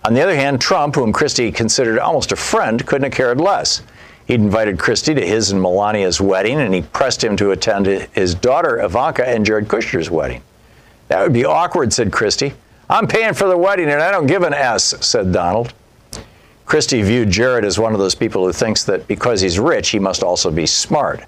[0.05, 3.81] On the other hand, Trump, whom Christie considered almost a friend, couldn't have cared less.
[4.25, 8.35] He'd invited Christie to his and Melania's wedding, and he pressed him to attend his
[8.35, 10.41] daughter Ivanka and Jared Kushner's wedding.
[11.07, 12.53] That would be awkward, said Christie.
[12.89, 15.73] I'm paying for the wedding, and I don't give an S, said Donald.
[16.65, 19.99] Christie viewed Jared as one of those people who thinks that because he's rich, he
[19.99, 21.23] must also be smart.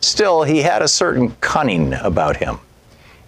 [0.00, 2.58] Still, he had a certain cunning about him.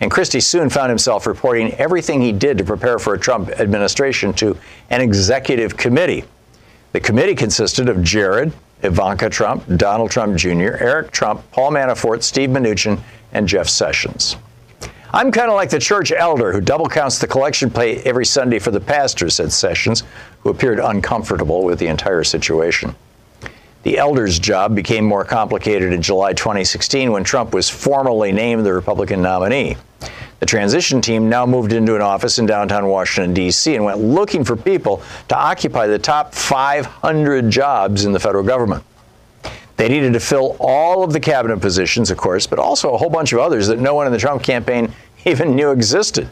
[0.01, 4.33] And Christie soon found himself reporting everything he did to prepare for a Trump administration
[4.35, 4.57] to
[4.91, 6.25] an executive committee.
[6.93, 12.51] The committee consisted of Jared, Ivanka Trump, Donald Trump Jr., Eric Trump, Paul Manafort, Steve
[12.51, 13.01] Mnuchin,
[13.33, 14.37] and Jeff Sessions.
[15.13, 18.59] I'm kind of like the church elder who double counts the collection plate every Sunday
[18.59, 20.05] for the pastor, said Sessions,
[20.41, 22.95] who appeared uncomfortable with the entire situation.
[23.89, 28.75] The elder's job became more complicated in July 2016 when Trump was formally named the
[28.75, 29.79] Republican nominee.
[30.41, 34.45] The transition team now moved into an office in downtown Washington, D.C., and went looking
[34.45, 38.85] for people to occupy the top 500 jobs in the federal government.
[39.79, 43.09] They needed to fill all of the cabinet positions, of course, but also a whole
[43.09, 44.93] bunch of others that no one in the Trump campaign
[45.25, 46.29] even knew existed.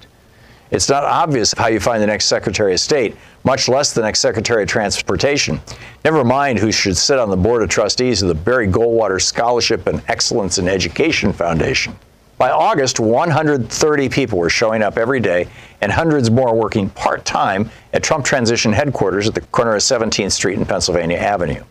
[0.71, 4.19] It's not obvious how you find the next Secretary of State, much less the next
[4.19, 5.61] Secretary of Transportation.
[6.05, 9.87] Never mind who should sit on the Board of Trustees of the Barry Goldwater Scholarship
[9.87, 11.97] and Excellence in Education Foundation.
[12.37, 15.49] By August, 130 people were showing up every day,
[15.81, 20.33] and hundreds more working part time at Trump Transition headquarters at the corner of 17th
[20.33, 21.63] Street and Pennsylvania Avenue.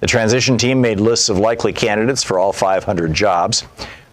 [0.00, 3.64] The transition team made lists of likely candidates for all 500 jobs,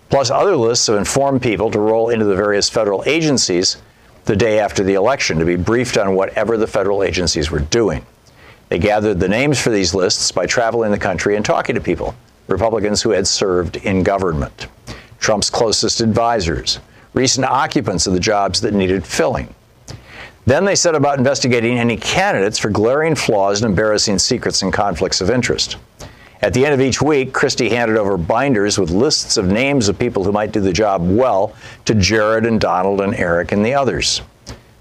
[0.09, 3.77] plus other lists of informed people to roll into the various federal agencies
[4.27, 8.05] the day after the election to be briefed on whatever the federal agencies were doing.
[8.69, 12.13] They gathered the names for these lists by traveling the country and talking to people,
[12.47, 14.67] Republicans who had served in government.
[15.19, 16.79] Trump's closest advisors,
[17.13, 19.53] recent occupants of the jobs that needed filling.
[20.45, 25.21] Then they set about investigating any candidates for glaring flaws and embarrassing secrets and conflicts
[25.21, 25.77] of interest.
[26.41, 29.97] At the end of each week, Christie handed over binders with lists of names of
[29.97, 33.73] people who might do the job well to Jared and Donald and Eric and the
[33.73, 34.21] others.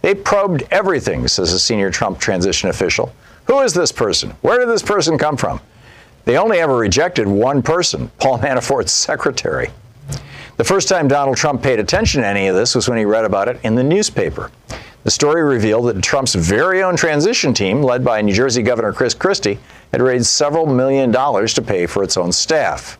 [0.02, 3.12] They probed everything, says a senior Trump transition official.
[3.46, 4.30] Who is this person?
[4.42, 5.60] Where did this person come from?
[6.26, 9.70] They only ever rejected one person, Paul Manafort's secretary.
[10.56, 13.24] The first time Donald Trump paid attention to any of this was when he read
[13.24, 14.50] about it in the newspaper.
[15.06, 19.14] The story revealed that Trump's very own transition team, led by New Jersey Governor Chris
[19.14, 19.60] Christie,
[19.92, 22.98] had raised several million dollars to pay for its own staff.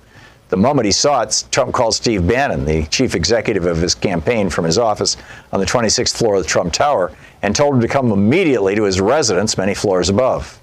[0.48, 4.50] The moment he saw it, Trump called Steve Bannon, the chief executive of his campaign,
[4.50, 5.16] from his office
[5.50, 7.10] on the 26th floor of the Trump Tower
[7.42, 10.60] and told him to come immediately to his residence many floors above.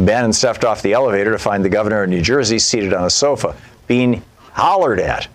[0.00, 3.10] Bannon stepped off the elevator to find the governor of New Jersey seated on a
[3.10, 3.54] sofa,
[3.86, 4.20] being
[4.50, 5.28] hollered at.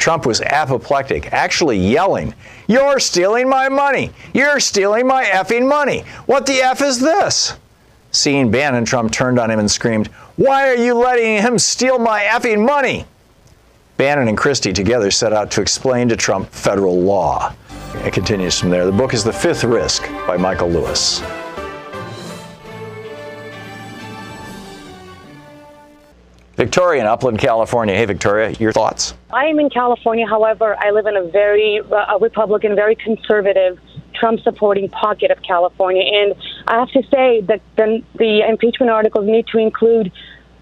[0.00, 2.34] Trump was apoplectic, actually yelling,
[2.66, 4.10] You're stealing my money!
[4.32, 6.04] You're stealing my effing money!
[6.24, 7.54] What the F is this?
[8.10, 12.22] Seeing Bannon, Trump turned on him and screamed, Why are you letting him steal my
[12.22, 13.04] effing money?
[13.98, 17.54] Bannon and Christie together set out to explain to Trump federal law.
[17.96, 18.86] It continues from there.
[18.86, 21.22] The book is The Fifth Risk by Michael Lewis.
[26.60, 27.94] Victoria in Upland, California.
[27.94, 29.14] Hey, Victoria, your thoughts?
[29.30, 30.26] I am in California.
[30.28, 33.80] However, I live in a very uh, Republican, very conservative,
[34.12, 36.02] Trump supporting pocket of California.
[36.04, 36.34] And
[36.68, 40.12] I have to say that the, the impeachment articles need to include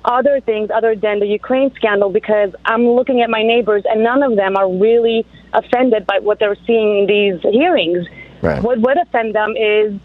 [0.04, 4.22] other things other than the Ukraine scandal because I'm looking at my neighbors and none
[4.22, 8.06] of them are really offended by what they're seeing in these hearings.
[8.40, 8.62] Right.
[8.62, 9.98] What would offend them is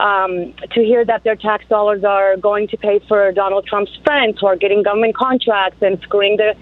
[0.00, 4.38] um, to hear that their tax dollars are going to pay for Donald Trump's friends
[4.40, 6.56] who are getting government contracts and screwing the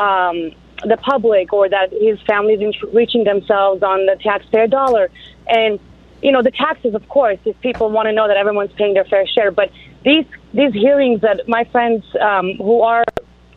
[0.00, 0.52] um,
[0.84, 5.10] the public, or that his family is reaching themselves on the taxpayer dollar.
[5.48, 5.78] And
[6.22, 9.04] you know, the taxes, of course, if people want to know that everyone's paying their
[9.04, 9.50] fair share.
[9.50, 9.70] But
[10.04, 10.24] these
[10.54, 13.04] these hearings that my friends um, who are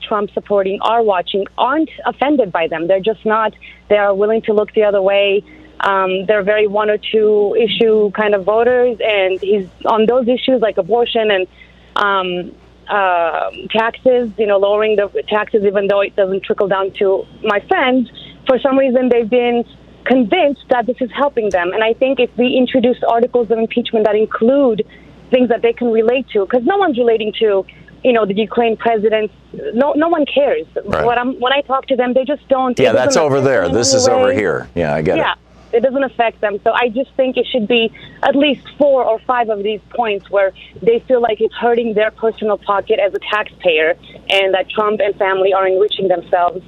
[0.02, 2.88] Trump supporting are watching aren't offended by them.
[2.88, 3.54] They're just not.
[3.88, 5.44] They are willing to look the other way.
[5.82, 10.62] Um, they're very one or two issue kind of voters, and he's on those issues
[10.62, 11.48] like abortion and
[11.96, 12.56] um,
[12.88, 14.32] uh, taxes.
[14.38, 18.12] You know, lowering the taxes, even though it doesn't trickle down to my friends.
[18.48, 19.66] For some reason, they've been
[20.06, 21.74] convinced that this is helping them.
[21.74, 24.86] And I think if we introduce articles of impeachment that include
[25.30, 27.66] things that they can relate to, because no one's relating to,
[28.04, 29.32] you know, the Ukraine president.
[29.54, 30.66] No, no one cares.
[30.76, 31.06] Right.
[31.06, 32.78] What I'm, when I talk to them, they just don't.
[32.80, 33.70] Yeah, that's over there.
[33.70, 34.68] This is over here.
[34.76, 35.34] Yeah, I get yeah.
[35.34, 35.38] it.
[35.74, 36.59] It doesn't affect them.
[36.63, 37.91] So I just think it should be
[38.24, 40.51] at least four or five of these points where
[40.82, 43.95] they feel like it's hurting their personal pocket as a taxpayer
[44.30, 46.63] and that Trump and family are enriching themselves.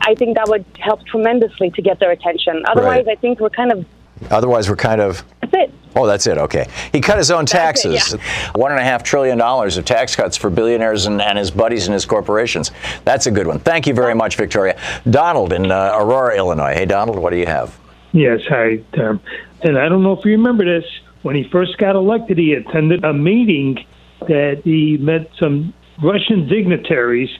[0.00, 2.64] I think that would help tremendously to get their attention.
[2.66, 3.86] Otherwise, I think we're kind of
[4.30, 5.24] Otherwise, we're kind of.
[5.40, 5.72] that's it.
[5.96, 6.38] Oh, that's it.
[6.38, 6.68] Okay.
[6.92, 8.14] He cut his own taxes.
[8.14, 8.20] it,
[8.56, 11.86] One and a half trillion dollars of tax cuts for billionaires and, and his buddies
[11.86, 12.70] and his corporations.
[13.04, 13.58] That's a good one.
[13.58, 14.78] Thank you very much, Victoria.
[15.08, 16.74] Donald in uh, Aurora, Illinois.
[16.74, 17.78] Hey, Donald, what do you have?
[18.14, 19.20] Yes, hi, Thom.
[19.62, 20.88] And I don't know if you remember this.
[21.22, 23.84] When he first got elected, he attended a meeting
[24.20, 27.30] that he met some Russian dignitaries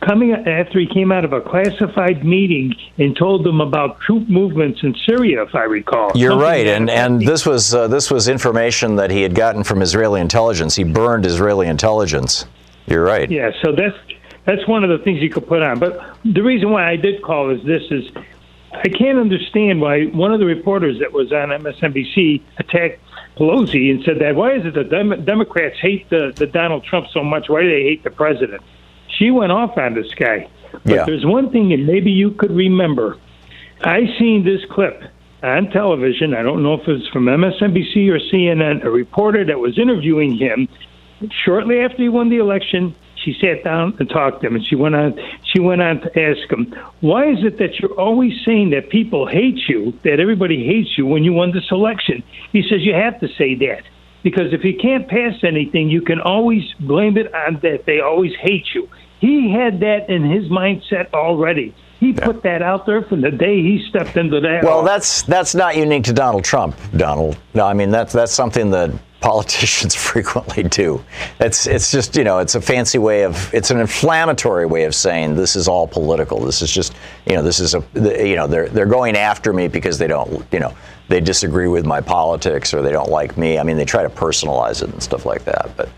[0.00, 4.82] coming after he came out of a classified meeting and told them about troop movements
[4.82, 6.12] in Syria, if I recall.
[6.14, 9.62] You're Something right, and and this was uh, this was information that he had gotten
[9.62, 10.74] from Israeli intelligence.
[10.76, 12.46] He burned Israeli intelligence.
[12.86, 13.30] You're right.
[13.30, 13.96] Yeah, so that's
[14.44, 15.78] that's one of the things you could put on.
[15.78, 18.10] But the reason why I did call is this is
[18.72, 23.00] I can't understand why one of the reporters that was on MSNBC attacked
[23.36, 27.06] Pelosi and said that why is it the Dem- Democrats hate the, the Donald Trump
[27.12, 27.48] so much?
[27.48, 28.62] Why do they hate the president?
[29.18, 30.48] She went off on this guy.
[30.72, 31.04] But Yeah.
[31.04, 33.18] there's one thing, and maybe you could remember.
[33.82, 35.02] I seen this clip
[35.42, 36.34] on television.
[36.34, 38.84] I don't know if it's from MSNBC or CNN.
[38.84, 40.68] A reporter that was interviewing him
[41.44, 42.94] shortly after he won the election,
[43.24, 45.18] she sat down and talked to him, and she went on.
[45.44, 49.26] She went on to ask him, "Why is it that you're always saying that people
[49.26, 53.20] hate you, that everybody hates you when you won this election?" He says, "You have
[53.20, 53.82] to say that
[54.22, 58.34] because if you can't pass anything, you can always blame it on that they always
[58.36, 58.88] hate you."
[59.20, 61.72] He had that in his mindset already.
[62.00, 64.64] He put that out there from the day he stepped into that.
[64.64, 64.90] Well, office.
[64.90, 67.36] that's that's not unique to Donald Trump, Donald.
[67.54, 68.90] No, I mean that's that's something that
[69.22, 71.02] politicians frequently do.
[71.40, 74.94] It's it's just you know it's a fancy way of it's an inflammatory way of
[74.94, 76.40] saying this is all political.
[76.40, 76.94] This is just
[77.26, 80.44] you know this is a you know they're they're going after me because they don't
[80.52, 80.76] you know
[81.08, 83.58] they disagree with my politics or they don't like me.
[83.58, 85.70] I mean they try to personalize it and stuff like that.
[85.76, 85.88] But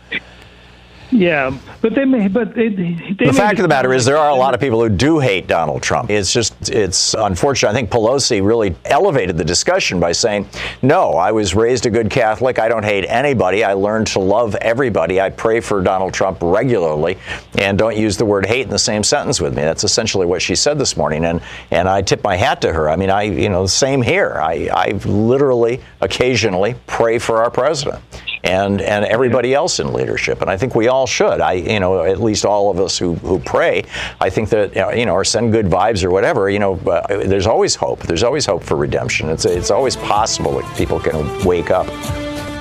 [1.15, 2.27] yeah, but they may.
[2.27, 4.83] But they, they the fact of the matter is, there are a lot of people
[4.83, 6.11] who do hate Donald Trump.
[6.11, 7.71] It's just, it's unfortunate.
[7.71, 10.49] I think Pelosi really elevated the discussion by saying,
[10.83, 12.59] no, I was raised a good Catholic.
[12.59, 13.63] I don't hate anybody.
[13.63, 15.21] I learned to love everybody.
[15.21, 17.17] I pray for Donald Trump regularly
[17.59, 19.63] and don't use the word hate in the same sentence with me.
[19.63, 21.25] That's essentially what she said this morning.
[21.25, 21.41] And,
[21.71, 22.91] and I tip my hat to her.
[22.91, 24.41] I mean, I, you know, same here.
[24.43, 28.03] I, I literally, occasionally pray for our president
[28.45, 30.41] and and everybody else in leadership.
[30.43, 31.41] And I think we all should.
[31.41, 33.85] I you know at least all of us who who pray.
[34.21, 36.51] I think that you know or send good vibes or whatever.
[36.51, 38.03] You know, uh, there's always hope.
[38.03, 39.31] There's always hope for redemption.
[39.31, 41.89] It's it's always possible that people can wake up.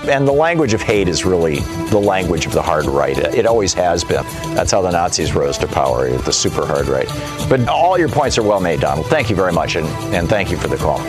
[0.06, 1.60] And the language of hate is really
[1.90, 3.18] the language of the hard right.
[3.18, 4.26] It, it always has been.
[4.54, 7.08] That's how the Nazis rose to power, the super hard right.
[7.48, 9.06] But all your points are well made, Donald.
[9.06, 11.00] Thank you very much, and, and thank you for the call.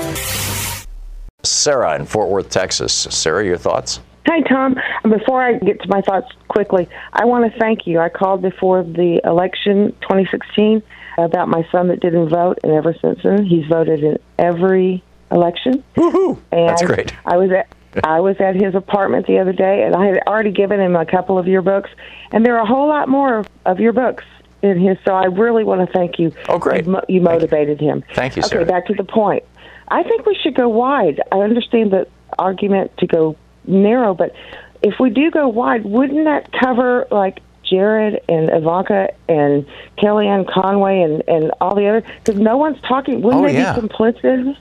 [1.42, 2.92] Sarah in Fort Worth, Texas.
[2.92, 3.98] Sarah, your thoughts?
[4.26, 4.76] Hi, Thom.
[5.02, 8.00] Before I get to my thoughts quickly, I want to thank you.
[8.00, 10.82] I called before the election 2016
[11.18, 15.84] about my son that didn't vote, and ever since then, he's voted in every election.
[15.96, 16.38] Woohoo!
[16.52, 17.12] And That's great.
[17.26, 17.68] I was at
[18.02, 21.06] I was at his apartment the other day, and I had already given him a
[21.06, 21.90] couple of your books,
[22.32, 24.24] and there are a whole lot more of your books
[24.62, 24.96] in his.
[25.04, 26.32] So I really want to thank you.
[26.48, 26.86] Oh, great.
[26.86, 28.02] You, mo- you motivated him.
[28.14, 28.64] Thank you, Okay, Sarah.
[28.66, 29.44] back to the point.
[29.88, 31.20] I think we should go wide.
[31.30, 32.08] I understand the
[32.38, 33.36] argument to go
[33.66, 34.34] narrow, but
[34.82, 39.66] if we do go wide, wouldn't that cover like Jared and Ivanka and
[39.98, 42.02] Kellyanne Conway and, and all the other?
[42.22, 43.22] Because no one's talking.
[43.22, 43.74] Wouldn't Oh, they yeah.
[43.78, 44.56] be complicit?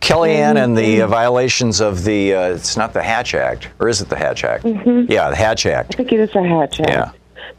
[0.00, 1.10] Kellyanne and the uh, Mhm.
[1.10, 4.64] violations of the, uh, it's not the Hatch Act, or is it the Hatch Act?
[4.64, 5.10] Mhm.
[5.10, 5.94] Yeah, the Hatch Act.
[5.94, 6.90] I think it is a hatch act.
[6.90, 7.10] Yeah.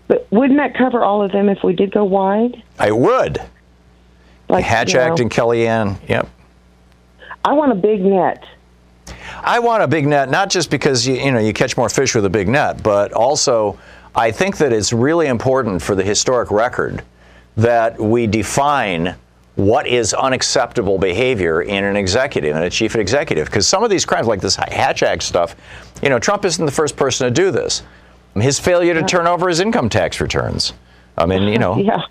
[0.08, 2.62] But wouldn't that cover all of them if we did go wide?
[2.80, 3.40] I would.
[4.48, 6.28] Like Hatch Act know, and Kellyanne, yep.
[7.46, 8.44] I want a big net.
[9.44, 12.16] I want a big net, not just because you, you know you catch more fish
[12.16, 13.78] with a big net, but also
[14.16, 17.04] I think that it's really important for the historic record
[17.58, 19.16] that we define
[19.56, 23.48] what is unacceptable behavior in an executive and a chief executive.
[23.48, 25.56] Because some of these crimes, like this Hatch Act stuff,
[26.02, 27.84] you know, Trump isn't the first person to do this.
[28.36, 30.74] His failure to turn over his income tax returns.
[31.18, 31.78] I mean, you know.
[31.78, 32.04] Yeah.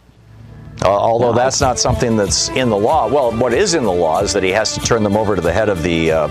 [0.82, 3.08] Uh, although that's not something that's in the law.
[3.08, 5.42] Well, what is in the law is that he has to turn them over to
[5.42, 6.28] the head of the uh,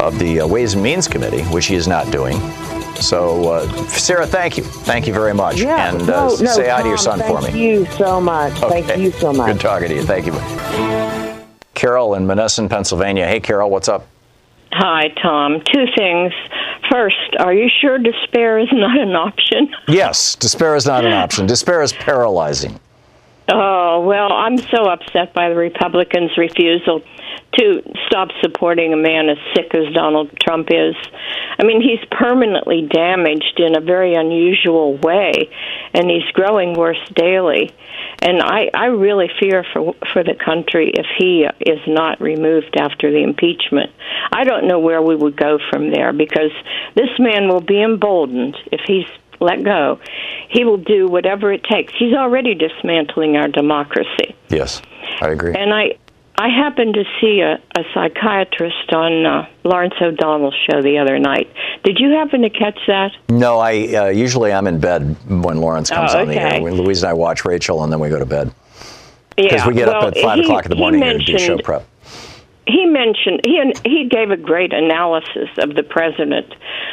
[0.00, 2.38] of the uh, Ways and Means Committee, which he is not doing.
[2.96, 5.90] So, uh, Sarah, thank you, thank you very much, Yeah.
[5.90, 7.46] and no, uh, no, say hi to your son for me.
[7.48, 8.52] thank you so much.
[8.54, 9.52] Thank you so much.
[9.52, 10.02] Good talking to you.
[10.04, 10.32] Thank you.
[11.74, 13.26] Carol in Monessen, Pennsylvania.
[13.26, 14.06] Hey, Carol, what's up?
[14.72, 15.60] Hi, Thom.
[15.72, 16.32] Two things.
[16.90, 19.70] First, are you sure despair is not an option?
[19.88, 21.46] Yes, despair is not an option.
[21.46, 22.78] Despair is paralyzing.
[23.48, 27.02] Oh, well, I'm so upset by the Republicans' refusal
[27.58, 30.94] to stop supporting a man as sick as Donald Trump is.
[31.58, 35.50] I mean, he's permanently damaged in a very unusual way,
[35.92, 37.70] and he's growing worse daily.
[38.22, 43.10] And I, I really fear for for the country if he is not removed after
[43.10, 43.90] the impeachment.
[44.32, 46.52] I don't know where we would go from there because
[46.94, 49.06] this man will be emboldened if he's
[49.44, 50.00] let go.
[50.50, 51.92] He will do whatever it takes.
[51.98, 54.34] He's already dismantling our democracy.
[54.48, 54.82] Yes,
[55.20, 55.54] I agree.
[55.54, 55.98] And I
[56.36, 61.48] I happened to see a, a psychiatrist on uh, Lawrence O'Donnell's show the other night.
[61.84, 63.12] Did you happen to catch that?
[63.28, 66.60] No, I uh, usually I'm in bed when Lawrence comes Oh, on the air.
[66.60, 68.52] When Louise and I watch Rachel, and then we go to bed
[69.36, 69.68] because Yeah.
[69.68, 71.62] we get well, up at five he- o'clock in the morning to do show mentioned-
[71.64, 71.84] prep.
[72.66, 76.46] he mentioned he he gave a great analysis of the president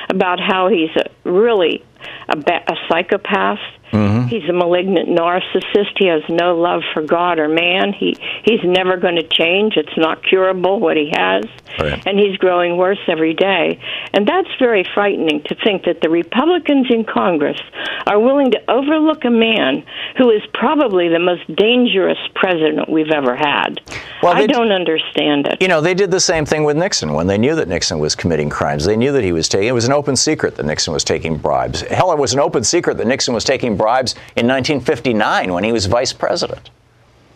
[0.09, 1.83] about how he's a, really
[2.29, 3.59] a, ba- a psychopath.
[3.91, 4.27] Mm-hmm.
[4.27, 5.97] He's a malignant narcissist.
[5.97, 7.91] He has no love for God or man.
[7.91, 9.73] He he's never going to change.
[9.75, 11.43] It's not curable what he has,
[11.77, 13.81] and he's growing worse every day.
[14.13, 17.59] And that's very frightening to think that the Republicans in Congress
[18.07, 19.83] are willing to overlook a man
[20.17, 23.81] who is probably the most dangerous president we've ever had.
[24.23, 25.61] Well, I don't understand it.
[25.61, 28.15] You know, they did the same thing with Nixon when they knew that Nixon was
[28.15, 28.85] committing crimes.
[28.85, 29.67] They knew that he was taking.
[29.67, 31.83] It was an open secret that Nixon was taking bribes.
[31.91, 35.71] Hell, it was an open secret that Nixon was taking bribes in 1959 when he
[35.71, 36.69] was vice president.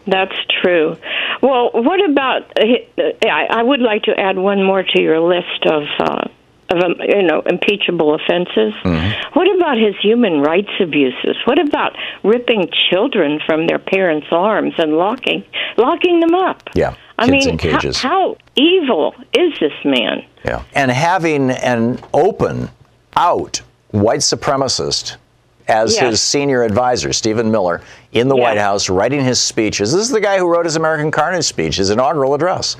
[0.07, 0.97] That's true.
[1.41, 2.43] Well, what about?
[2.59, 5.83] uh, I I would like to add one more to your list of.
[5.99, 6.27] Uh,
[6.69, 8.73] of um, you know impeachable offenses.
[9.33, 11.37] What about his human rights abuses?
[11.45, 15.43] What about ripping children from their parents' arms and locking
[15.77, 16.63] locking them up?
[16.73, 18.01] Yeah, I kids mean, in cages.
[18.01, 20.25] How, how evil is this man?
[20.43, 20.63] Yeah.
[20.73, 22.69] And having an open,
[23.15, 23.61] out
[23.95, 25.17] white supremacist
[25.67, 27.81] as his senior advisor, Stephen Miller,
[28.11, 29.91] in the White House, writing his speeches.
[29.91, 32.77] This is the guy who wrote his American Carnage speech, his inaugural address.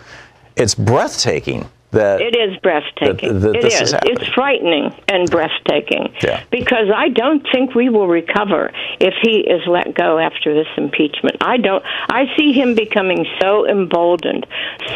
[0.55, 3.39] It's breathtaking that It is breathtaking.
[3.41, 3.93] that It this is.
[3.93, 4.00] is.
[4.06, 6.14] It's frightening and breathtaking.
[6.24, 6.41] Yeah.
[6.52, 11.38] Because I don't think we will recover if he is let go after this impeachment.
[11.41, 11.84] I don't.
[12.10, 14.46] I see him becoming so emboldened,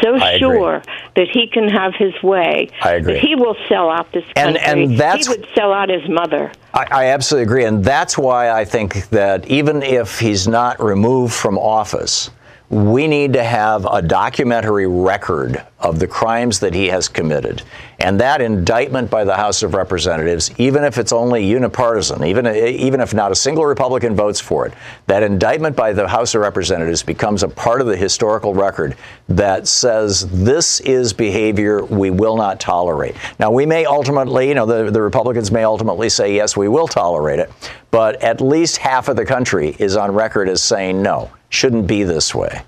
[0.02, 0.38] so I agree.
[0.38, 0.82] sure
[1.16, 2.68] that he can have his way.
[2.82, 3.14] I agree.
[3.14, 4.84] That he will sell out this And- country.
[4.84, 6.52] and that's- he would sell out his mother.
[6.72, 7.64] I, I absolutely agree.
[7.64, 12.30] And that's why I think that even if he's not removed from office,
[12.70, 17.62] we need to have a documentary record of the crimes that he has committed.
[17.98, 23.00] And that indictment by the House of Representatives, even if it's only unipartisan, even, even
[23.00, 24.74] if not a single Republican votes for it,
[25.08, 28.96] that indictment by the House of Representatives becomes a part of the historical record
[29.28, 33.16] that says this is behavior we will not tolerate.
[33.40, 36.86] Now, we may ultimately, you know, the, the Republicans may ultimately say, yes, we will
[36.86, 37.50] tolerate it,
[37.90, 42.02] but at least half of the country is on record as saying, no, shouldn't be
[42.04, 42.62] this way.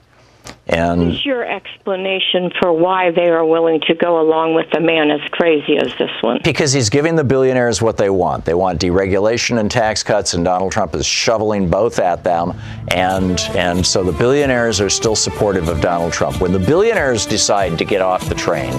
[0.72, 5.10] And What's your explanation for why they are willing to go along with a man
[5.10, 6.40] as crazy as this one?
[6.42, 8.46] Because he's giving the billionaires what they want.
[8.46, 12.58] They want deregulation and tax cuts, and Donald Trump is shoveling both at them.
[12.88, 16.40] And and so the billionaires are still supportive of Donald Trump.
[16.40, 18.72] When the billionaires decide to get off the train,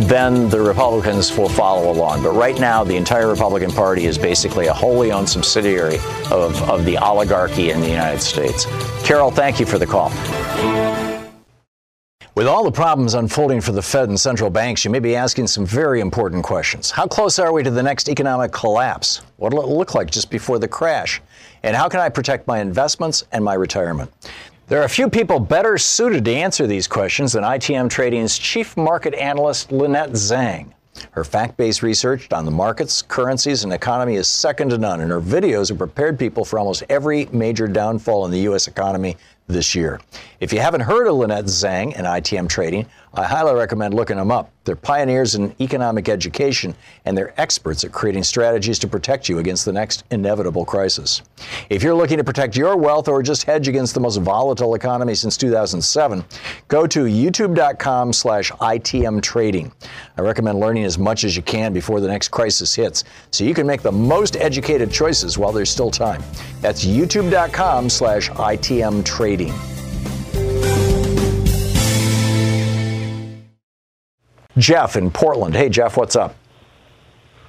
[0.00, 2.22] then the Republicans will follow along.
[2.22, 5.96] But right now, the entire Republican Party is basically a wholly owned subsidiary
[6.30, 8.66] of, of the oligarchy in the United States.
[9.04, 10.10] Carol, thank you for the call.
[12.40, 15.46] With all the problems unfolding for the Fed and central banks, you may be asking
[15.46, 16.90] some very important questions.
[16.90, 19.20] How close are we to the next economic collapse?
[19.36, 21.20] What will it look like just before the crash?
[21.64, 24.10] And how can I protect my investments and my retirement?
[24.68, 28.74] There are a few people better suited to answer these questions than ITM Trading's chief
[28.74, 30.72] market analyst, Lynette Zhang.
[31.10, 35.10] Her fact based research on the markets, currencies, and economy is second to none, and
[35.10, 38.66] her videos have prepared people for almost every major downfall in the U.S.
[38.66, 39.16] economy
[39.52, 40.00] this year.
[40.40, 44.30] If you haven't heard of Lynette Zhang and ITM Trading, I highly recommend looking them
[44.30, 44.52] up.
[44.64, 49.64] They're pioneers in economic education and they're experts at creating strategies to protect you against
[49.64, 51.22] the next inevitable crisis.
[51.70, 55.16] If you're looking to protect your wealth or just hedge against the most volatile economy
[55.16, 56.24] since 2007,
[56.68, 59.72] go to youtube.com slash ITM Trading.
[60.16, 63.02] I recommend learning as much as you can before the next crisis hits
[63.32, 66.22] so you can make the most educated choices while there's still time.
[66.60, 69.52] That's youtube.com slash ITM Trading.
[74.58, 75.54] Jeff in Portland.
[75.54, 76.36] Hey, Jeff, what's up?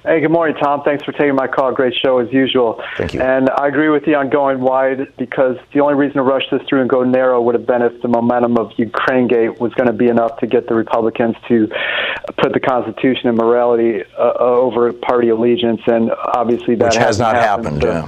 [0.04, 0.82] Hey, good morning, Thom.
[0.82, 1.70] Thanks for taking my call.
[1.72, 2.82] Great show as usual.
[2.98, 3.20] Thank you.
[3.20, 6.60] And I agree with you on going wide because the only reason to rush this
[6.68, 9.86] through and go narrow would have been if the momentum of Ukraine Gate was going
[9.86, 11.68] to be enough to get the Republicans to
[12.36, 15.82] put the Constitution and morality uh, over party allegiance.
[15.86, 17.80] And obviously that Which has not happened.
[17.80, 18.06] happened, so, yeah.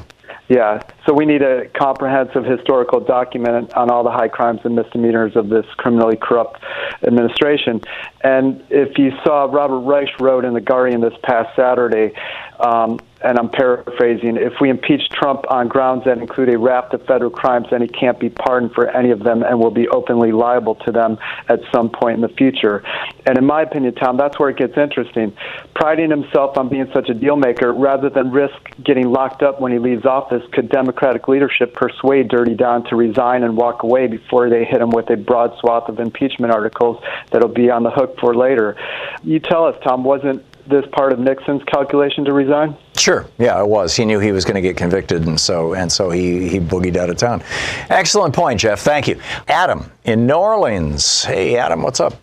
[0.49, 5.37] Yeah, so we need a comprehensive historical document on all the high crimes and misdemeanors
[5.37, 6.63] of this criminally corrupt
[7.03, 7.81] administration.
[8.23, 12.13] And if you saw Robert Reich wrote in The Guardian this past Saturday,
[12.61, 17.05] um, and I'm paraphrasing, if we impeach Trump on grounds that include a raft of
[17.07, 20.31] federal crimes, then he can't be pardoned for any of them and will be openly
[20.31, 21.17] liable to them
[21.49, 22.85] at some point in the future.
[23.27, 25.35] And in my opinion, Thom, that's where it gets interesting.
[25.75, 28.55] Priding himself on being such a deal maker, rather than risk
[28.85, 33.43] getting locked up when he leaves office, could Democratic leadership persuade Dirty Don to resign
[33.43, 37.49] and walk away before they hit him with a broad swath of impeachment articles that'll
[37.49, 38.77] be on the hook for later?
[39.23, 42.77] You tell us, Thom, wasn't this part of Nixon's calculation to resign?
[42.97, 43.27] Sure.
[43.39, 43.95] Yeah, it was.
[43.97, 46.97] He knew he was going to get convicted, and so and so he he boogied
[46.97, 47.43] out of town.
[47.89, 48.81] Excellent point, Jeff.
[48.81, 51.25] Thank you, Adam in New Orleans.
[51.25, 52.15] Hey, Adam, what's up?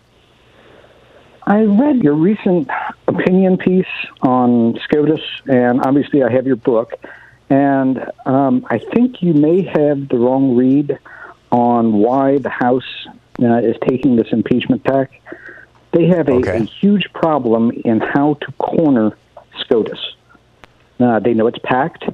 [1.44, 2.68] I read your recent
[3.08, 3.84] opinion piece
[4.22, 6.92] on SCOTUS, and obviously I have your book.
[7.50, 10.98] And um, I think you may have the wrong read
[11.50, 13.06] on why the House
[13.42, 15.10] uh, is taking this impeachment tack.
[15.92, 16.58] They have a, Okay.
[16.58, 19.16] a huge problem in how to corner
[19.60, 19.98] SCOTUS.
[20.98, 22.04] Uh, they know it's packed,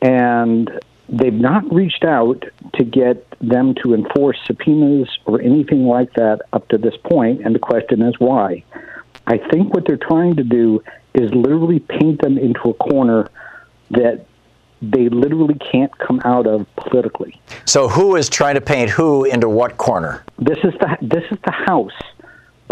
[0.00, 0.70] and
[1.08, 2.44] they've not reached out
[2.74, 7.54] to get them to enforce subpoenas or anything like that up to this point, and
[7.54, 8.64] the question is why.
[9.26, 10.82] I think what they're trying to do
[11.14, 13.28] is literally paint them into a corner
[13.90, 14.24] that
[14.80, 17.40] they literally can't come out of politically.
[17.66, 20.24] So who is trying to paint who into what corner?
[20.38, 21.92] This is the this is the House,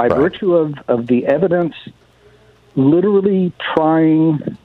[0.09, 1.74] by virtue of, of the evidence,
[2.74, 4.57] literally trying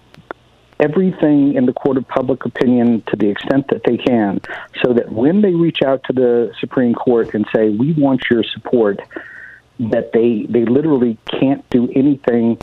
[0.80, 4.40] everything in the court of public opinion to the extent that they can,
[4.84, 8.44] so that when they reach out to the Supreme Court and say, "We want your
[8.44, 9.00] support,"
[9.80, 12.58] that they they literally can't do anything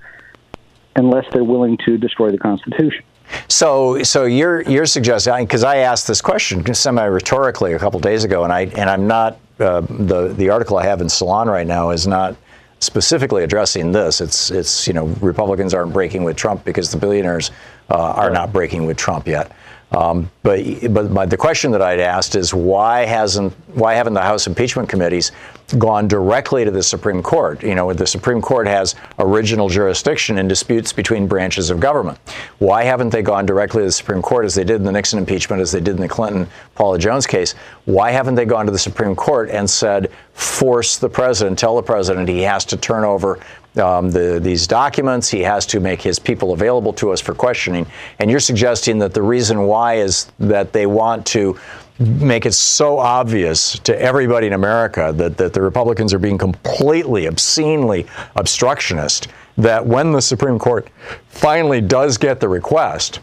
[0.96, 3.04] unless they're willing to destroy the Constitution.
[3.48, 8.24] So, so you're you're suggesting because I asked this question semi rhetorically a couple days
[8.24, 11.66] ago, and I and I'm not uh, the the article I have in Salon right
[11.66, 12.36] now is not
[12.82, 14.20] specifically addressing this.
[14.20, 17.50] It's it's you know Republicans aren't breaking with Trump because the billionaires
[17.90, 19.52] uh, are not breaking with Trump yet.
[19.92, 24.22] Um, but, but but the question that I'd asked is why hasn't why haven't the
[24.22, 25.32] House impeachment committees
[25.78, 27.62] gone directly to the Supreme Court?
[27.62, 32.18] You know, the Supreme Court has original jurisdiction in disputes between branches of government.
[32.58, 35.18] Why haven't they gone directly to the Supreme Court as they did in the Nixon
[35.18, 37.54] impeachment, as they did in the Clinton Paula Jones case?
[37.84, 41.82] Why haven't they gone to the Supreme Court and said, force the president, tell the
[41.82, 43.38] president he has to turn over
[43.76, 45.28] um, the, these documents.
[45.28, 47.86] He has to make his people available to us for questioning.
[48.18, 51.58] And you're suggesting that the reason why is that they want to
[51.98, 57.26] make it so obvious to everybody in America that, that the Republicans are being completely,
[57.26, 58.06] obscenely
[58.36, 60.88] obstructionist, that when the Supreme Court
[61.28, 63.20] finally does get the request,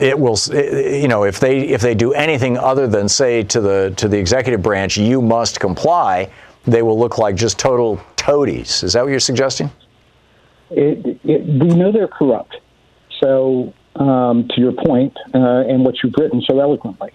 [0.00, 3.92] it will you know if they if they do anything other than say to the
[3.96, 6.30] to the executive branch you must comply
[6.66, 9.68] they will look like just total toadies is that what you're suggesting
[10.70, 12.56] it, it, we know they're corrupt.
[13.20, 17.10] So, um, to your point, uh, and what you've written so eloquently.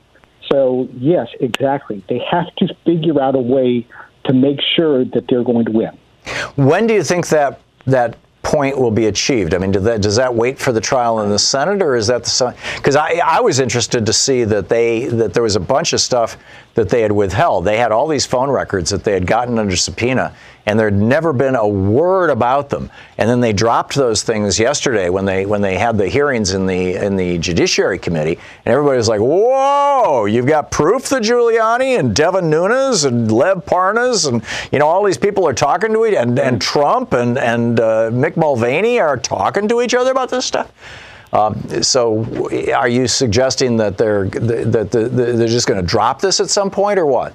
[0.51, 2.03] So, yes, exactly.
[2.09, 3.87] They have to figure out a way
[4.25, 5.97] to make sure that they're going to win.
[6.55, 9.53] when do you think that that point will be achieved?
[9.53, 12.07] I mean, does that, does that wait for the trial in the Senate, or is
[12.07, 15.61] that the because I, I was interested to see that they that there was a
[15.61, 16.37] bunch of stuff
[16.75, 17.65] that they had withheld.
[17.65, 20.35] They had all these phone records that they had gotten under subpoena,
[20.65, 22.89] and there'd never been a word about them.
[23.17, 26.65] And then they dropped those things yesterday when they when they had the hearings in
[26.65, 30.25] the in the Judiciary Committee, and everybody was like, "Whoa!
[30.25, 35.03] You've got proof that Giuliani and Devin Nunes and Lev Parnas and you know all
[35.03, 39.17] these people are talking to each and and Trump and and uh, Mick Mulvaney are
[39.17, 40.71] talking to each other about this stuff."
[41.33, 42.23] Um, so,
[42.75, 46.99] are you suggesting that they're that they're just going to drop this at some point,
[46.99, 47.33] or what?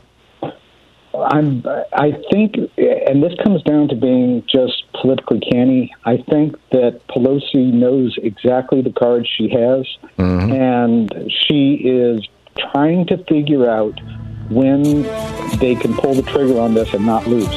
[1.15, 1.65] I'm.
[1.93, 5.95] I think, and this comes down to being just politically canny.
[6.05, 9.87] I think that Pelosi knows exactly the cards she has,
[10.19, 10.53] mm-hmm.
[10.53, 12.27] and she is
[12.73, 13.99] trying to figure out
[14.51, 15.03] when
[15.59, 17.49] they can pull the trigger on this and not lose.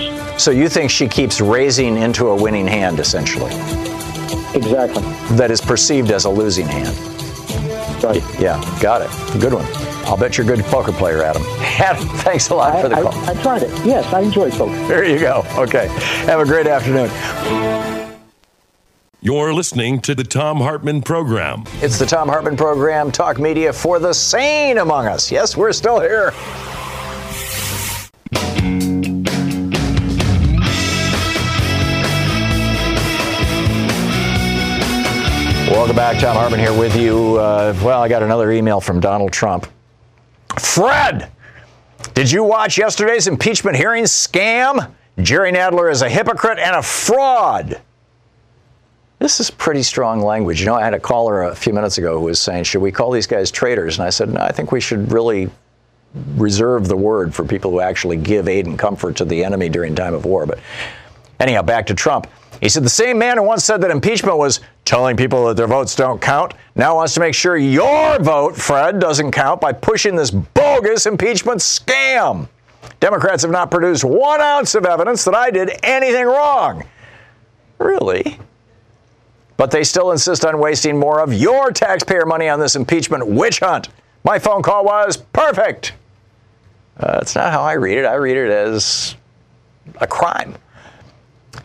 [0.41, 3.51] So you think she keeps raising into a winning hand, essentially?
[4.53, 5.03] Exactly.
[5.37, 6.97] That is perceived as a losing hand.
[8.03, 8.23] Right.
[8.39, 9.41] Yeah, got it.
[9.41, 9.90] Good one.
[10.05, 11.43] I'll bet you're a good poker player, Adam.
[11.59, 13.29] Adam, thanks a lot I, for the I, call.
[13.29, 13.85] I tried it.
[13.85, 14.75] Yes, I enjoy poker.
[14.87, 15.43] There you go.
[15.55, 15.87] Okay.
[16.25, 17.09] Have a great afternoon.
[19.23, 21.65] You're listening to the Thom Hartmann Program.
[21.75, 25.31] It's the Thom Hartmann Program, talk media for the sane among us.
[25.31, 26.33] Yes, we're still here.
[35.69, 36.19] Welcome back.
[36.19, 37.37] Thom Hartmann here with you.
[37.37, 39.67] Uh, well, I got another email from Donald Trump.
[40.59, 41.31] Fred,
[42.13, 44.91] did you watch yesterday's impeachment hearing scam?
[45.19, 47.81] Jerry Nadler is a hypocrite and a fraud.
[49.19, 50.59] This is pretty strong language.
[50.59, 52.91] You know, I had a caller a few minutes ago who was saying, Should we
[52.91, 53.99] call these guys traitors?
[53.99, 55.49] And I said, No, I think we should really
[56.35, 59.95] reserve the word for people who actually give aid and comfort to the enemy during
[59.95, 60.45] time of war.
[60.45, 60.59] But
[61.39, 62.27] anyhow, back to Trump.
[62.61, 65.67] He said the same man who once said that impeachment was telling people that their
[65.67, 70.15] votes don't count now wants to make sure your vote, Fred, doesn't count by pushing
[70.15, 72.47] this bogus impeachment scam.
[72.99, 76.83] Democrats have not produced one ounce of evidence that I did anything wrong.
[77.79, 78.39] Really?
[79.57, 83.59] But they still insist on wasting more of your taxpayer money on this impeachment witch
[83.59, 83.89] hunt.
[84.23, 85.93] My phone call was perfect.
[86.97, 88.05] Uh, that's not how I read it.
[88.05, 89.15] I read it as
[89.99, 90.55] a crime.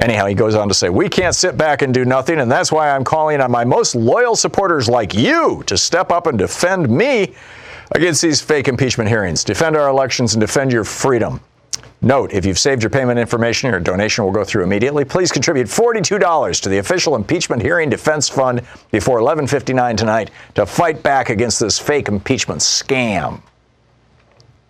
[0.01, 2.73] Anyhow, he goes on to say, We can't sit back and do nothing, and that's
[2.73, 6.89] why I'm calling on my most loyal supporters like you to step up and defend
[6.89, 7.35] me
[7.93, 9.45] against these fake impeachment hearings.
[9.45, 11.41] Defend our elections and defend your freedom.
[12.03, 15.05] Note, if you've saved your payment information, your donation will go through immediately.
[15.05, 21.03] Please contribute $42 to the official impeachment hearing defense fund before 11:59 tonight to fight
[21.03, 23.41] back against this fake impeachment scam.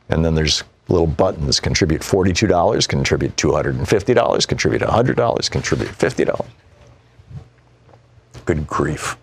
[0.09, 6.47] And then there's little buttons contribute $42, contribute $250, contribute $100, contribute $50.
[8.45, 9.17] Good grief.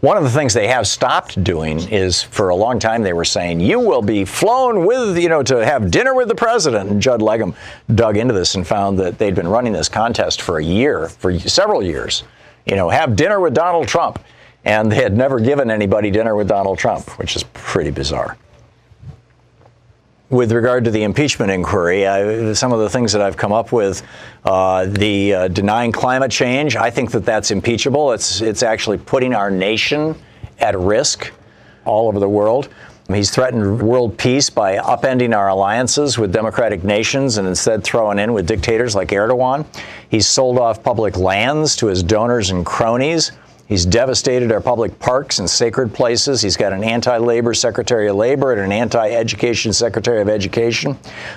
[0.00, 3.24] One of the things they have stopped doing is for a long time they were
[3.24, 6.90] saying, you will be flown with, you know, to have dinner with the president.
[6.90, 7.54] And Judd Legum
[7.94, 11.38] dug into this and found that they'd been running this contest for a year, for
[11.40, 12.22] several years.
[12.64, 14.18] You know, have dinner with Donald Trump.
[14.64, 18.36] And they had never given anybody dinner with Donald Trump, which is pretty bizarre
[20.28, 23.70] with regard to the impeachment inquiry, I, some of the things that I've come up
[23.70, 24.02] with,
[24.44, 28.12] uh, the uh, denying climate change, I think that that's impeachable.
[28.12, 30.16] It's it's actually putting our nation
[30.58, 31.32] at risk
[31.84, 32.68] all over the world.
[33.08, 38.32] He's threatened world peace by upending our alliances with democratic nations and instead throwing in
[38.32, 39.64] with dictators like Erdogan.
[40.08, 43.30] He's sold off public lands to his donors and cronies.
[43.66, 46.40] He's devastated our public parks and sacred places.
[46.40, 50.96] He's got an anti labor Secretary of Labor and an anti education Secretary of Education.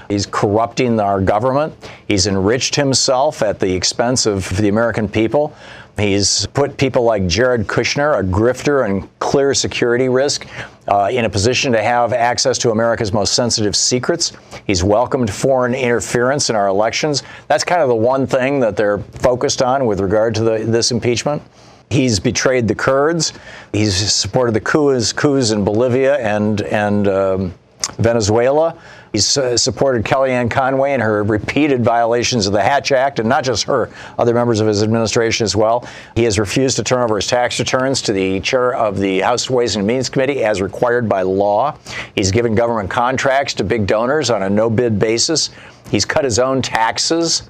[0.09, 1.73] He's corrupting our government.
[2.07, 5.55] He's enriched himself at the expense of the American people.
[5.97, 10.47] He's put people like Jared Kushner, a grifter and clear security risk,
[10.87, 14.31] uh, in a position to have access to America's most sensitive secrets.
[14.65, 17.23] He's welcomed foreign interference in our elections.
[17.47, 20.91] That's kind of the one thing that they're focused on with regard to the, this
[20.91, 21.41] impeachment.
[21.89, 23.33] He's betrayed the Kurds.
[23.71, 27.53] He's supported the coups, coups in Bolivia and and um,
[27.97, 28.77] Venezuela.
[29.11, 33.43] He's uh, supported Kellyanne Conway in her repeated violations of the Hatch Act, and not
[33.43, 35.87] just her, other members of his administration as well.
[36.15, 39.49] He has refused to turn over his tax returns to the chair of the House
[39.49, 41.75] Ways and Means Committee as required by law.
[42.13, 45.49] He's given government contracts to big donors on a no bid basis.
[45.89, 47.49] He's cut his own taxes.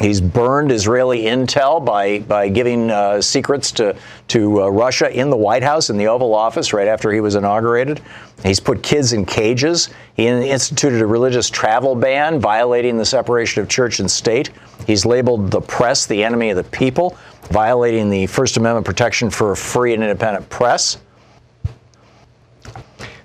[0.00, 3.96] He's burned Israeli intel by, by giving uh, secrets to,
[4.28, 7.34] to uh, Russia in the White House, in the Oval Office, right after he was
[7.34, 8.00] inaugurated.
[8.44, 9.88] He's put kids in cages.
[10.14, 14.50] He instituted a religious travel ban, violating the separation of church and state.
[14.86, 17.18] He's labeled the press the enemy of the people,
[17.50, 20.98] violating the First Amendment protection for a free and independent press.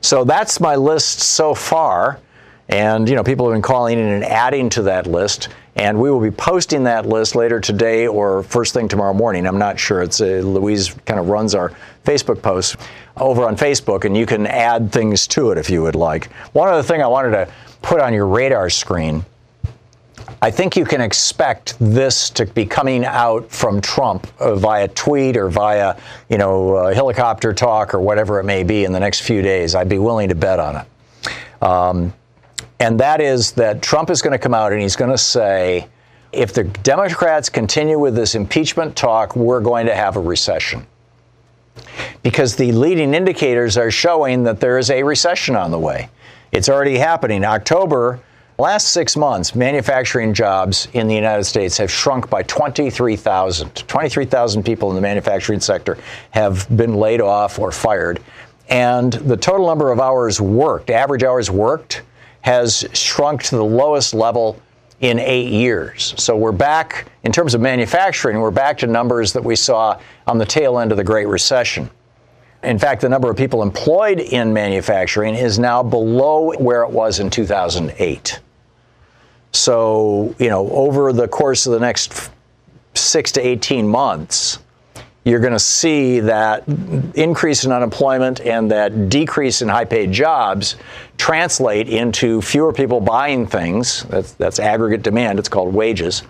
[0.01, 2.19] So that's my list so far.
[2.69, 5.49] And, you know, people have been calling in and adding to that list.
[5.75, 9.47] And we will be posting that list later today or first thing tomorrow morning.
[9.47, 10.03] I'm not sure.
[10.03, 11.71] It's uh, Louise kind of runs our
[12.05, 12.77] Facebook posts
[13.17, 16.31] over on Facebook, and you can add things to it if you would like.
[16.53, 17.51] One other thing I wanted to
[17.81, 19.25] put on your radar screen
[20.43, 25.37] I think you can expect this to be coming out from Trump uh, via tweet
[25.37, 25.97] or via,
[26.29, 29.73] you know, uh, helicopter talk or whatever it may be in the next few days.
[29.73, 31.63] I'd be willing to bet on it.
[31.63, 32.13] Um,
[32.79, 35.87] and that is that Trump is going to come out and he's going to say,
[36.31, 40.85] if the Democrats continue with this impeachment talk, we're going to have a recession.
[42.23, 46.09] Because the leading indicators are showing that there is a recession on the way.
[46.51, 47.43] It's already happening.
[47.43, 48.19] October
[48.59, 53.87] Last six months, manufacturing jobs in the United States have shrunk by 23,000.
[53.87, 55.97] 23,000 people in the manufacturing sector
[56.29, 58.19] have been laid off or fired.
[58.69, 62.03] And the total number of hours worked, average hours worked,
[62.43, 64.59] has shrunk to the lowest level
[64.99, 66.13] in eight years.
[66.17, 70.37] So we're back, in terms of manufacturing, we're back to numbers that we saw on
[70.37, 71.89] the tail end of the Great Recession.
[72.61, 77.19] In fact, the number of people employed in manufacturing is now below where it was
[77.19, 78.39] in 2008.
[79.51, 82.29] So, you know, over the course of the next
[82.93, 84.59] six to 18 months,
[85.25, 86.67] you're going to see that
[87.15, 90.75] increase in unemployment and that decrease in high paid jobs
[91.17, 94.03] translate into fewer people buying things.
[94.03, 96.23] That's, that's aggregate demand, it's called wages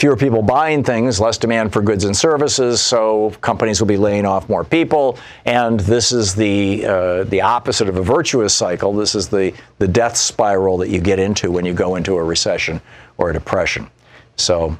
[0.00, 4.24] fewer people buying things, less demand for goods and services, so companies will be laying
[4.24, 5.18] off more people.
[5.44, 8.94] And this is the uh, the opposite of a virtuous cycle.
[8.94, 12.24] This is the the death spiral that you get into when you go into a
[12.24, 12.80] recession
[13.18, 13.90] or a depression.
[14.36, 14.76] So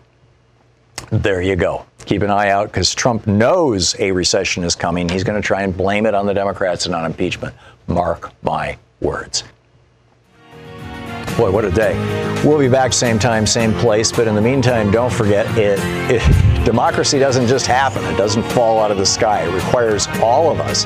[1.10, 1.86] there you go.
[2.06, 5.08] Keep an eye out because Trump knows a recession is coming.
[5.08, 7.54] He's going to try and blame it on the Democrats and on impeachment.
[7.86, 9.44] Mark my words.
[11.36, 11.94] Boy, what a day.
[12.44, 14.12] We'll be back same time, same place.
[14.12, 15.78] But in the meantime, don't forget it,
[16.10, 19.42] it, democracy doesn't just happen, it doesn't fall out of the sky.
[19.42, 20.84] It requires all of us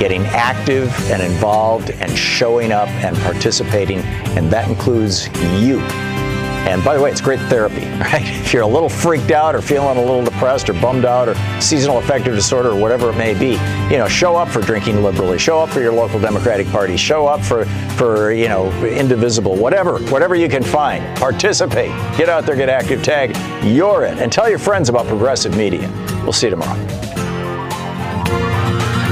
[0.00, 3.98] getting active and involved and showing up and participating.
[4.36, 5.28] And that includes
[5.60, 5.80] you.
[6.66, 8.22] And by the way, it's great therapy, right?
[8.22, 11.34] If you're a little freaked out or feeling a little depressed or bummed out or
[11.60, 13.52] seasonal affective disorder or whatever it may be,
[13.92, 17.26] you know, show up for drinking liberally, show up for your local Democratic Party, show
[17.26, 17.64] up for,
[17.96, 21.04] for you know, indivisible, whatever, whatever you can find.
[21.18, 21.90] Participate.
[22.16, 23.36] Get out there, get active, tag.
[23.64, 24.18] You're it.
[24.18, 25.90] And tell your friends about progressive media.
[26.24, 26.80] We'll see you tomorrow.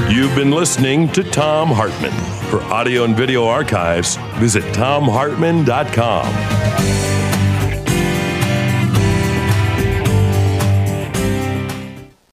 [0.09, 2.11] You've been listening to Thom Hartmann.
[2.49, 7.14] For audio and video archives, visit thomhartmann.com.